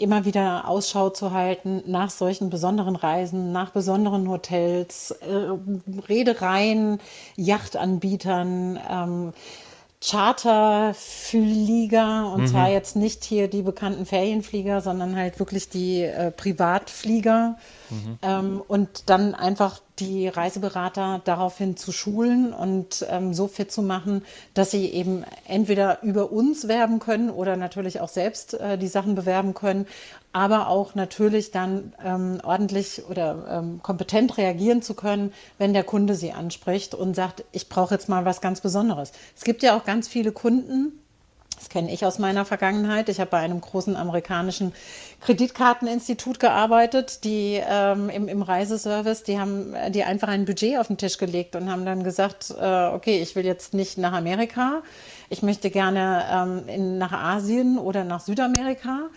immer 0.00 0.24
wieder 0.24 0.68
Ausschau 0.68 1.10
zu 1.10 1.32
halten 1.32 1.82
nach 1.86 2.10
solchen 2.10 2.50
besonderen 2.50 2.96
Reisen, 2.96 3.52
nach 3.52 3.70
besonderen 3.70 4.28
Hotels, 4.28 5.10
äh, 5.10 5.50
Reedereien, 6.08 7.00
Yachtanbietern. 7.36 8.80
Ähm, 8.88 9.32
Charterflieger 10.02 12.32
und 12.32 12.40
mhm. 12.42 12.46
zwar 12.46 12.70
jetzt 12.70 12.96
nicht 12.96 13.22
hier 13.22 13.48
die 13.48 13.60
bekannten 13.60 14.06
Ferienflieger, 14.06 14.80
sondern 14.80 15.14
halt 15.14 15.38
wirklich 15.38 15.68
die 15.68 16.00
äh, 16.02 16.30
Privatflieger 16.30 17.58
mhm. 17.90 18.18
ähm, 18.22 18.62
und 18.66 19.10
dann 19.10 19.34
einfach 19.34 19.82
die 19.98 20.28
Reiseberater 20.28 21.20
daraufhin 21.24 21.76
zu 21.76 21.92
schulen 21.92 22.54
und 22.54 23.04
ähm, 23.10 23.34
so 23.34 23.46
fit 23.46 23.70
zu 23.70 23.82
machen, 23.82 24.24
dass 24.54 24.70
sie 24.70 24.86
eben 24.86 25.22
entweder 25.46 26.02
über 26.02 26.32
uns 26.32 26.66
werben 26.66 26.98
können 26.98 27.28
oder 27.28 27.56
natürlich 27.56 28.00
auch 28.00 28.08
selbst 28.08 28.54
äh, 28.54 28.78
die 28.78 28.88
Sachen 28.88 29.14
bewerben 29.14 29.52
können, 29.52 29.86
aber 30.32 30.68
auch 30.68 30.94
natürlich 30.94 31.50
dann 31.50 31.92
ähm, 32.04 32.40
ordentlich 32.44 33.02
oder 33.08 33.46
ähm, 33.50 33.80
kompetent 33.82 34.38
reagieren 34.38 34.80
zu 34.80 34.94
können, 34.94 35.32
wenn 35.58 35.72
der 35.72 35.84
Kunde 35.84 36.14
sie 36.14 36.32
anspricht 36.32 36.94
und 36.94 37.14
sagt, 37.14 37.44
ich 37.52 37.68
brauche 37.68 37.94
jetzt 37.94 38.08
mal 38.08 38.24
was 38.24 38.40
ganz 38.40 38.60
Besonderes. 38.60 39.12
Es 39.36 39.44
gibt 39.44 39.62
ja 39.62 39.76
auch 39.76 39.84
ganz 39.84 40.06
viele 40.06 40.30
Kunden, 40.32 40.92
das 41.60 41.68
kenne 41.68 41.92
ich 41.92 42.06
aus 42.06 42.18
meiner 42.18 42.46
Vergangenheit. 42.46 43.10
Ich 43.10 43.20
habe 43.20 43.32
bei 43.32 43.38
einem 43.38 43.60
großen 43.60 43.94
amerikanischen 43.94 44.72
Kreditkarteninstitut 45.20 46.40
gearbeitet, 46.40 47.22
die 47.24 47.60
ähm, 47.62 48.08
im, 48.08 48.28
im 48.28 48.40
Reiseservice, 48.40 49.24
die 49.24 49.38
haben 49.38 49.74
die 49.90 50.02
einfach 50.02 50.28
ein 50.28 50.46
Budget 50.46 50.78
auf 50.78 50.86
den 50.86 50.96
Tisch 50.96 51.18
gelegt 51.18 51.56
und 51.56 51.70
haben 51.70 51.84
dann 51.84 52.02
gesagt, 52.02 52.54
äh, 52.58 52.86
okay, 52.86 53.20
ich 53.20 53.36
will 53.36 53.44
jetzt 53.44 53.74
nicht 53.74 53.98
nach 53.98 54.14
Amerika, 54.14 54.82
ich 55.28 55.42
möchte 55.42 55.68
gerne 55.68 56.24
ähm, 56.32 56.62
in, 56.66 56.98
nach 56.98 57.12
Asien 57.12 57.76
oder 57.76 58.04
nach 58.04 58.20
Südamerika 58.20 59.10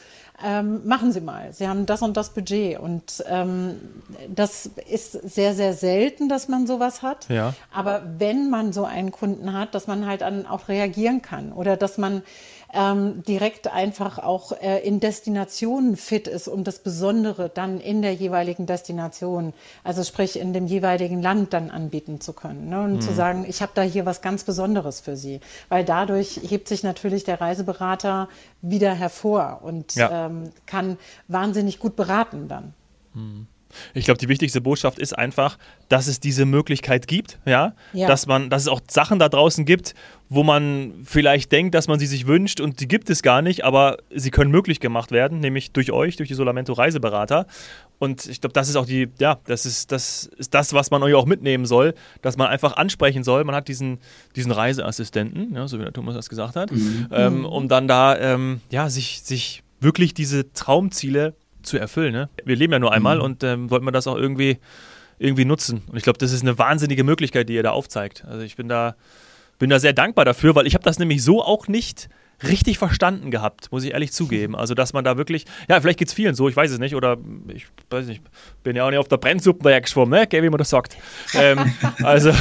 ähm, 0.44 0.86
machen 0.86 1.12
Sie 1.12 1.22
mal. 1.22 1.54
Sie 1.54 1.68
haben 1.68 1.86
das 1.86 2.02
und 2.02 2.18
das 2.18 2.32
Budget. 2.32 2.80
Und 2.80 3.24
ähm, 3.28 3.80
das 4.28 4.70
ist 4.90 5.12
sehr, 5.12 5.54
sehr 5.54 5.74
selten, 5.74 6.30
dass 6.30 6.48
man 6.48 6.66
sowas 6.66 7.02
hat. 7.02 7.30
Ja. 7.30 7.54
Aber 7.72 8.04
wenn 8.18 8.50
man 8.50 8.74
so 8.74 8.86
einen 8.86 9.12
Kunden 9.12 9.54
hat, 9.54 9.76
dass 9.76 9.88
man 9.88 10.06
halt 10.06 10.22
dann 10.22 10.46
auch 10.46 10.68
reagieren 10.70 11.22
kann 11.22 11.54
oder 11.54 11.78
dass 11.78 11.98
man 11.98 12.24
ähm, 12.74 13.24
direkt 13.24 13.68
einfach 13.72 14.20
auch 14.20 14.52
äh, 14.52 14.80
in 14.80 15.00
Destinationen 15.00 15.96
fit 15.96 16.28
ist, 16.28 16.48
um 16.48 16.64
das 16.64 16.80
Besondere 16.80 17.50
dann 17.50 17.80
in 17.80 18.02
der 18.02 18.14
jeweiligen 18.14 18.66
Destination, 18.66 19.54
also 19.84 20.04
sprich 20.04 20.40
in 20.40 20.54
dem 20.54 20.66
jeweiligen 20.66 21.22
Land 21.22 21.54
dann 21.54 21.70
anbieten 21.70 22.20
zu 22.20 22.34
können. 22.34 22.70
Ne? 22.70 22.82
Und 22.82 22.94
mhm. 22.94 23.02
zu 23.02 23.14
sagen, 23.14 23.46
ich 23.48 23.62
habe 23.62 23.72
da 23.76 23.82
hier 23.84 24.06
was 24.06 24.22
ganz 24.22 24.44
Besonderes 24.44 25.02
für 25.02 25.16
Sie. 25.16 25.40
Weil 25.70 25.86
dadurch 25.86 26.40
hebt 26.44 26.68
sich 26.68 26.84
natürlich 26.84 27.24
der 27.24 27.40
Reiseberater 27.40 28.28
wieder 28.62 28.94
hervor 28.94 29.60
und 29.64 29.96
ja. 29.96 30.26
ähm, 30.26 30.50
kann 30.66 30.98
wahnsinnig 31.28 31.80
gut 31.80 31.96
beraten 31.96 32.48
dann. 32.48 32.74
Mhm. 33.14 33.48
Ich 33.94 34.06
glaube, 34.06 34.18
die 34.18 34.30
wichtigste 34.30 34.62
Botschaft 34.62 35.00
ist 35.00 35.18
einfach, 35.18 35.58
dass 35.90 36.08
es 36.08 36.20
diese 36.20 36.46
Möglichkeit 36.46 37.08
gibt, 37.08 37.40
ja? 37.46 37.74
ja? 37.94 38.08
dass 38.08 38.28
man, 38.28 38.50
dass 38.50 38.64
es 38.64 38.68
auch 38.68 38.82
Sachen 38.90 39.20
da 39.20 39.30
draußen 39.30 39.66
gibt, 39.66 39.94
wo 40.30 40.44
man 40.44 40.94
vielleicht 41.04 41.52
denkt, 41.52 41.76
dass 41.76 41.88
man 41.88 42.00
sie 42.00 42.08
sich 42.08 42.26
wünscht 42.26 42.60
und 42.60 42.80
die 42.80 42.88
gibt 42.88 43.10
es 43.10 43.22
gar 43.22 43.42
nicht, 43.42 43.64
aber 43.64 43.98
sie 44.14 44.32
können 44.32 44.52
möglich 44.52 44.80
gemacht 44.80 45.12
werden, 45.12 45.40
nämlich 45.40 45.72
durch 45.72 45.92
euch, 45.92 46.16
durch 46.16 46.30
die 46.30 46.36
Solamento 46.36 46.74
Reiseberater. 46.74 47.46
Und 48.00 48.26
ich 48.26 48.42
glaube, 48.42 48.54
das 48.54 48.68
ist 48.68 48.76
auch 48.76 48.86
die, 48.86 49.10
ja, 49.20 49.40
das 49.46 49.66
ist, 49.66 49.92
das 49.92 50.30
ist 50.38 50.54
das, 50.54 50.74
was 50.74 50.92
man 50.92 51.04
euch 51.04 51.14
auch 51.14 51.26
mitnehmen 51.26 51.66
soll, 51.66 51.94
dass 52.22 52.36
man 52.36 52.48
einfach 52.48 52.76
ansprechen 52.76 53.24
soll. 53.24 53.44
Man 53.44 53.56
hat 53.56 53.68
diesen, 53.68 54.00
diesen 54.36 54.52
Reiseassistenten, 54.52 55.56
ja, 55.56 55.68
so 55.68 55.80
wie 55.80 55.84
der 55.84 55.94
Thomas 55.94 56.16
das 56.16 56.30
gesagt 56.30 56.56
hat, 56.56 56.72
mhm. 56.72 57.08
ähm, 57.12 57.46
um 57.46 57.68
dann 57.68 57.88
da 57.88 58.18
ähm, 58.18 58.62
ja, 58.72 58.90
sich, 58.90 59.22
sich 59.22 59.64
wirklich 59.80 60.14
diese 60.14 60.52
Traumziele 60.54 61.36
zu 61.64 61.78
erfüllen. 61.78 62.14
Ne? 62.14 62.30
Wir 62.44 62.56
leben 62.56 62.74
ja 62.74 62.80
nur 62.80 62.94
einmal 62.94 63.18
mhm. 63.18 63.24
und 63.24 63.44
ähm, 63.44 63.70
wollten 63.70 63.86
wir 63.86 63.92
das 63.92 64.08
auch 64.08 64.18
irgendwie, 64.18 64.60
irgendwie 65.20 65.46
nutzen. 65.46 65.84
Und 65.88 65.98
ich 65.98 66.04
glaube, 66.04 66.20
das 66.20 66.32
ist 66.32 66.42
eine 66.42 66.58
wahnsinnige 66.58 67.04
Möglichkeit, 67.04 67.50
die 67.50 67.54
ihr 67.54 67.64
da 67.64 67.72
aufzeigt. 67.72 68.26
Also 68.28 68.44
ich 68.44 68.56
bin 68.56 68.68
da, 68.68 68.96
bin 69.60 69.70
da 69.70 69.80
sehr 69.80 69.94
dankbar 69.94 70.26
dafür, 70.26 70.56
weil 70.56 70.68
ich 70.68 70.76
habe 70.76 70.84
das 70.84 71.00
nämlich 71.00 71.24
so 71.24 71.44
auch 71.44 71.68
nicht 71.68 72.10
richtig 72.48 72.78
verstanden 72.78 73.32
gehabt, 73.32 73.72
muss 73.72 73.84
ich 73.84 73.94
ehrlich 73.94 74.12
zugeben. 74.12 74.56
Also, 74.56 74.74
dass 74.74 74.94
man 74.94 75.04
da 75.04 75.18
wirklich, 75.18 75.46
ja, 75.70 75.80
vielleicht 75.80 76.00
geht 76.00 76.08
es 76.10 76.14
vielen 76.14 76.36
so, 76.36 76.50
ich 76.50 76.56
weiß 76.56 76.72
es 76.72 76.80
nicht, 76.80 76.96
oder 76.96 77.18
ich 77.48 77.68
weiß 77.90 78.08
nicht, 78.08 78.22
bin 78.64 78.76
ja 78.76 78.86
auch 78.86 78.90
nicht 78.90 79.00
auf 79.00 79.08
der 79.08 79.18
Brennsuppe 79.18 79.64
daher 79.64 79.82
geschwommen, 79.82 80.20
ne? 80.20 80.44
wie 80.44 80.50
man 80.50 80.58
das 80.58 80.70
sagt. 80.70 80.98
Ähm, 81.34 81.74
also, 82.04 82.32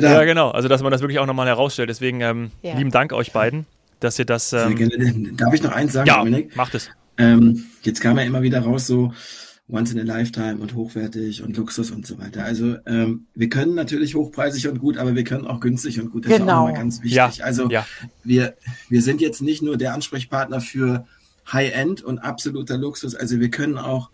ja, 0.00 0.24
genau, 0.24 0.50
also, 0.50 0.68
dass 0.68 0.82
man 0.82 0.92
das 0.92 1.00
wirklich 1.00 1.18
auch 1.18 1.26
nochmal 1.26 1.46
herausstellt. 1.46 1.90
Deswegen, 1.90 2.20
ähm, 2.20 2.50
ja. 2.62 2.76
lieben 2.76 2.90
Dank 2.90 3.12
euch 3.12 3.32
beiden, 3.32 3.66
dass 4.00 4.18
ihr 4.18 4.24
das. 4.24 4.52
Ähm, 4.52 5.36
Darf 5.36 5.52
ich 5.52 5.62
noch 5.62 5.72
eins 5.72 5.92
sagen, 5.92 6.06
ja, 6.06 6.18
Dominik? 6.18 6.56
Macht 6.56 6.74
es. 6.74 6.90
Ähm, 7.18 7.64
jetzt 7.82 8.00
kam 8.00 8.18
ja 8.18 8.24
immer 8.24 8.42
wieder 8.42 8.60
raus, 8.60 8.86
so 8.86 9.12
once 9.68 9.92
in 9.92 9.98
a 9.98 10.02
lifetime 10.02 10.58
und 10.58 10.74
hochwertig 10.74 11.42
und 11.42 11.56
Luxus 11.56 11.90
und 11.90 12.06
so 12.06 12.18
weiter. 12.18 12.44
Also 12.44 12.76
ähm, 12.86 13.26
wir 13.34 13.48
können 13.48 13.74
natürlich 13.74 14.14
hochpreisig 14.14 14.68
und 14.68 14.78
gut, 14.78 14.96
aber 14.96 15.14
wir 15.16 15.24
können 15.24 15.46
auch 15.46 15.60
günstig 15.60 16.00
und 16.00 16.10
gut. 16.10 16.24
Das 16.26 16.32
genau. 16.32 16.44
ist 16.44 16.50
auch 16.50 16.68
immer 16.68 16.78
ganz 16.78 17.02
wichtig. 17.02 17.16
Ja. 17.16 17.32
Also 17.40 17.68
ja. 17.68 17.86
wir, 18.22 18.54
wir 18.88 19.02
sind 19.02 19.20
jetzt 19.20 19.42
nicht 19.42 19.62
nur 19.62 19.76
der 19.76 19.94
Ansprechpartner 19.94 20.60
für 20.60 21.06
High-End 21.52 22.02
und 22.02 22.18
absoluter 22.18 22.76
Luxus. 22.78 23.14
Also 23.14 23.40
wir 23.40 23.50
können 23.50 23.76
auch 23.76 24.10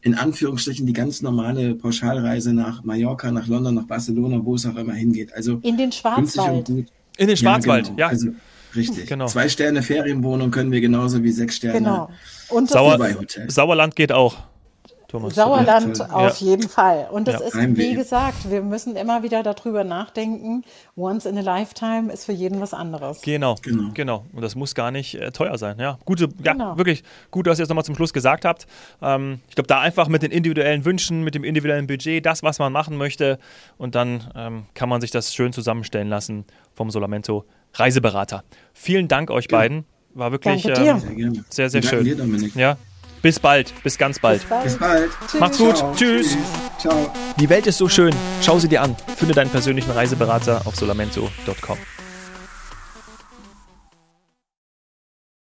in 0.00 0.14
Anführungsstrichen 0.14 0.86
die 0.86 0.92
ganz 0.92 1.22
normale 1.22 1.74
Pauschalreise 1.74 2.52
nach 2.52 2.84
Mallorca, 2.84 3.30
nach 3.30 3.46
London, 3.46 3.74
nach 3.74 3.86
Barcelona, 3.86 4.44
wo 4.44 4.54
es 4.54 4.66
auch 4.66 4.76
immer 4.76 4.92
hingeht. 4.92 5.34
Also 5.34 5.60
in 5.62 5.76
den 5.76 5.92
Schwarzwald. 5.92 6.68
In 6.68 6.86
den 7.28 7.36
Schwarzwald, 7.36 7.88
ja. 7.88 7.92
Genau. 7.92 8.00
ja. 8.00 8.08
Also 8.08 8.28
Richtig. 8.74 9.06
Genau. 9.06 9.26
Zwei 9.26 9.48
Sterne 9.48 9.82
Ferienwohnung 9.82 10.50
können 10.50 10.72
wir 10.72 10.80
genauso 10.80 11.22
wie 11.22 11.30
sechs 11.30 11.56
Sterne 11.56 11.78
genau. 11.78 12.10
Und 12.48 12.70
Sauer, 12.70 12.98
Sauerland 13.48 13.96
geht 13.96 14.12
auch. 14.12 14.36
Thomas. 15.14 15.36
Sauerland 15.36 15.98
ja, 15.98 16.10
auf 16.10 16.40
ja. 16.40 16.46
jeden 16.48 16.68
Fall. 16.68 17.06
Und 17.08 17.28
das 17.28 17.40
ja, 17.40 17.46
ist, 17.46 17.76
wie 17.76 17.94
gesagt, 17.94 18.50
wir 18.50 18.62
müssen 18.62 18.96
immer 18.96 19.22
wieder 19.22 19.44
darüber 19.44 19.84
nachdenken. 19.84 20.64
Once 20.96 21.24
in 21.24 21.38
a 21.38 21.40
lifetime 21.40 22.12
ist 22.12 22.24
für 22.24 22.32
jeden 22.32 22.60
was 22.60 22.74
anderes. 22.74 23.20
Genau, 23.22 23.54
genau. 23.62 23.90
genau. 23.94 24.26
Und 24.32 24.42
das 24.42 24.56
muss 24.56 24.74
gar 24.74 24.90
nicht 24.90 25.14
äh, 25.14 25.30
teuer 25.30 25.56
sein. 25.56 25.78
Ja, 25.78 25.98
gute, 26.04 26.28
genau. 26.42 26.70
ja, 26.70 26.78
wirklich 26.78 27.04
gut, 27.30 27.46
dass 27.46 27.60
ihr 27.60 27.62
es 27.62 27.68
nochmal 27.68 27.84
zum 27.84 27.94
Schluss 27.94 28.12
gesagt 28.12 28.44
habt. 28.44 28.66
Ähm, 29.00 29.38
ich 29.48 29.54
glaube, 29.54 29.68
da 29.68 29.80
einfach 29.80 30.08
mit 30.08 30.22
den 30.22 30.32
individuellen 30.32 30.84
Wünschen, 30.84 31.22
mit 31.22 31.36
dem 31.36 31.44
individuellen 31.44 31.86
Budget, 31.86 32.26
das, 32.26 32.42
was 32.42 32.58
man 32.58 32.72
machen 32.72 32.96
möchte. 32.96 33.38
Und 33.78 33.94
dann 33.94 34.32
ähm, 34.34 34.64
kann 34.74 34.88
man 34.88 35.00
sich 35.00 35.12
das 35.12 35.32
schön 35.32 35.52
zusammenstellen 35.52 36.08
lassen 36.08 36.44
vom 36.74 36.90
Solamento 36.90 37.44
Reiseberater. 37.74 38.44
Vielen 38.72 39.08
Dank 39.08 39.30
euch 39.30 39.48
genau. 39.48 39.60
beiden. 39.60 39.84
War 40.14 40.32
wirklich 40.32 40.64
ähm, 40.66 41.44
Sehr 41.50 41.70
sehr, 41.70 41.70
sehr 41.70 41.82
schön. 41.82 42.52
Ja. 42.54 42.76
Bis 43.22 43.40
bald, 43.40 43.72
bis 43.82 43.96
ganz 43.96 44.18
bald. 44.18 44.40
Bis 44.40 44.48
bald. 44.50 44.64
Bis 44.64 44.76
bald. 44.76 45.10
Macht's 45.40 45.58
gut. 45.58 45.76
Ciao. 45.78 45.94
Tschüss. 45.94 46.36
Ciao. 46.78 47.10
Die 47.40 47.48
Welt 47.48 47.66
ist 47.66 47.78
so 47.78 47.88
schön. 47.88 48.14
Schau 48.42 48.58
sie 48.58 48.68
dir 48.68 48.82
an. 48.82 48.94
Finde 49.16 49.34
deinen 49.34 49.50
persönlichen 49.50 49.90
Reiseberater 49.90 50.66
auf 50.66 50.76
solamento.com. 50.76 51.78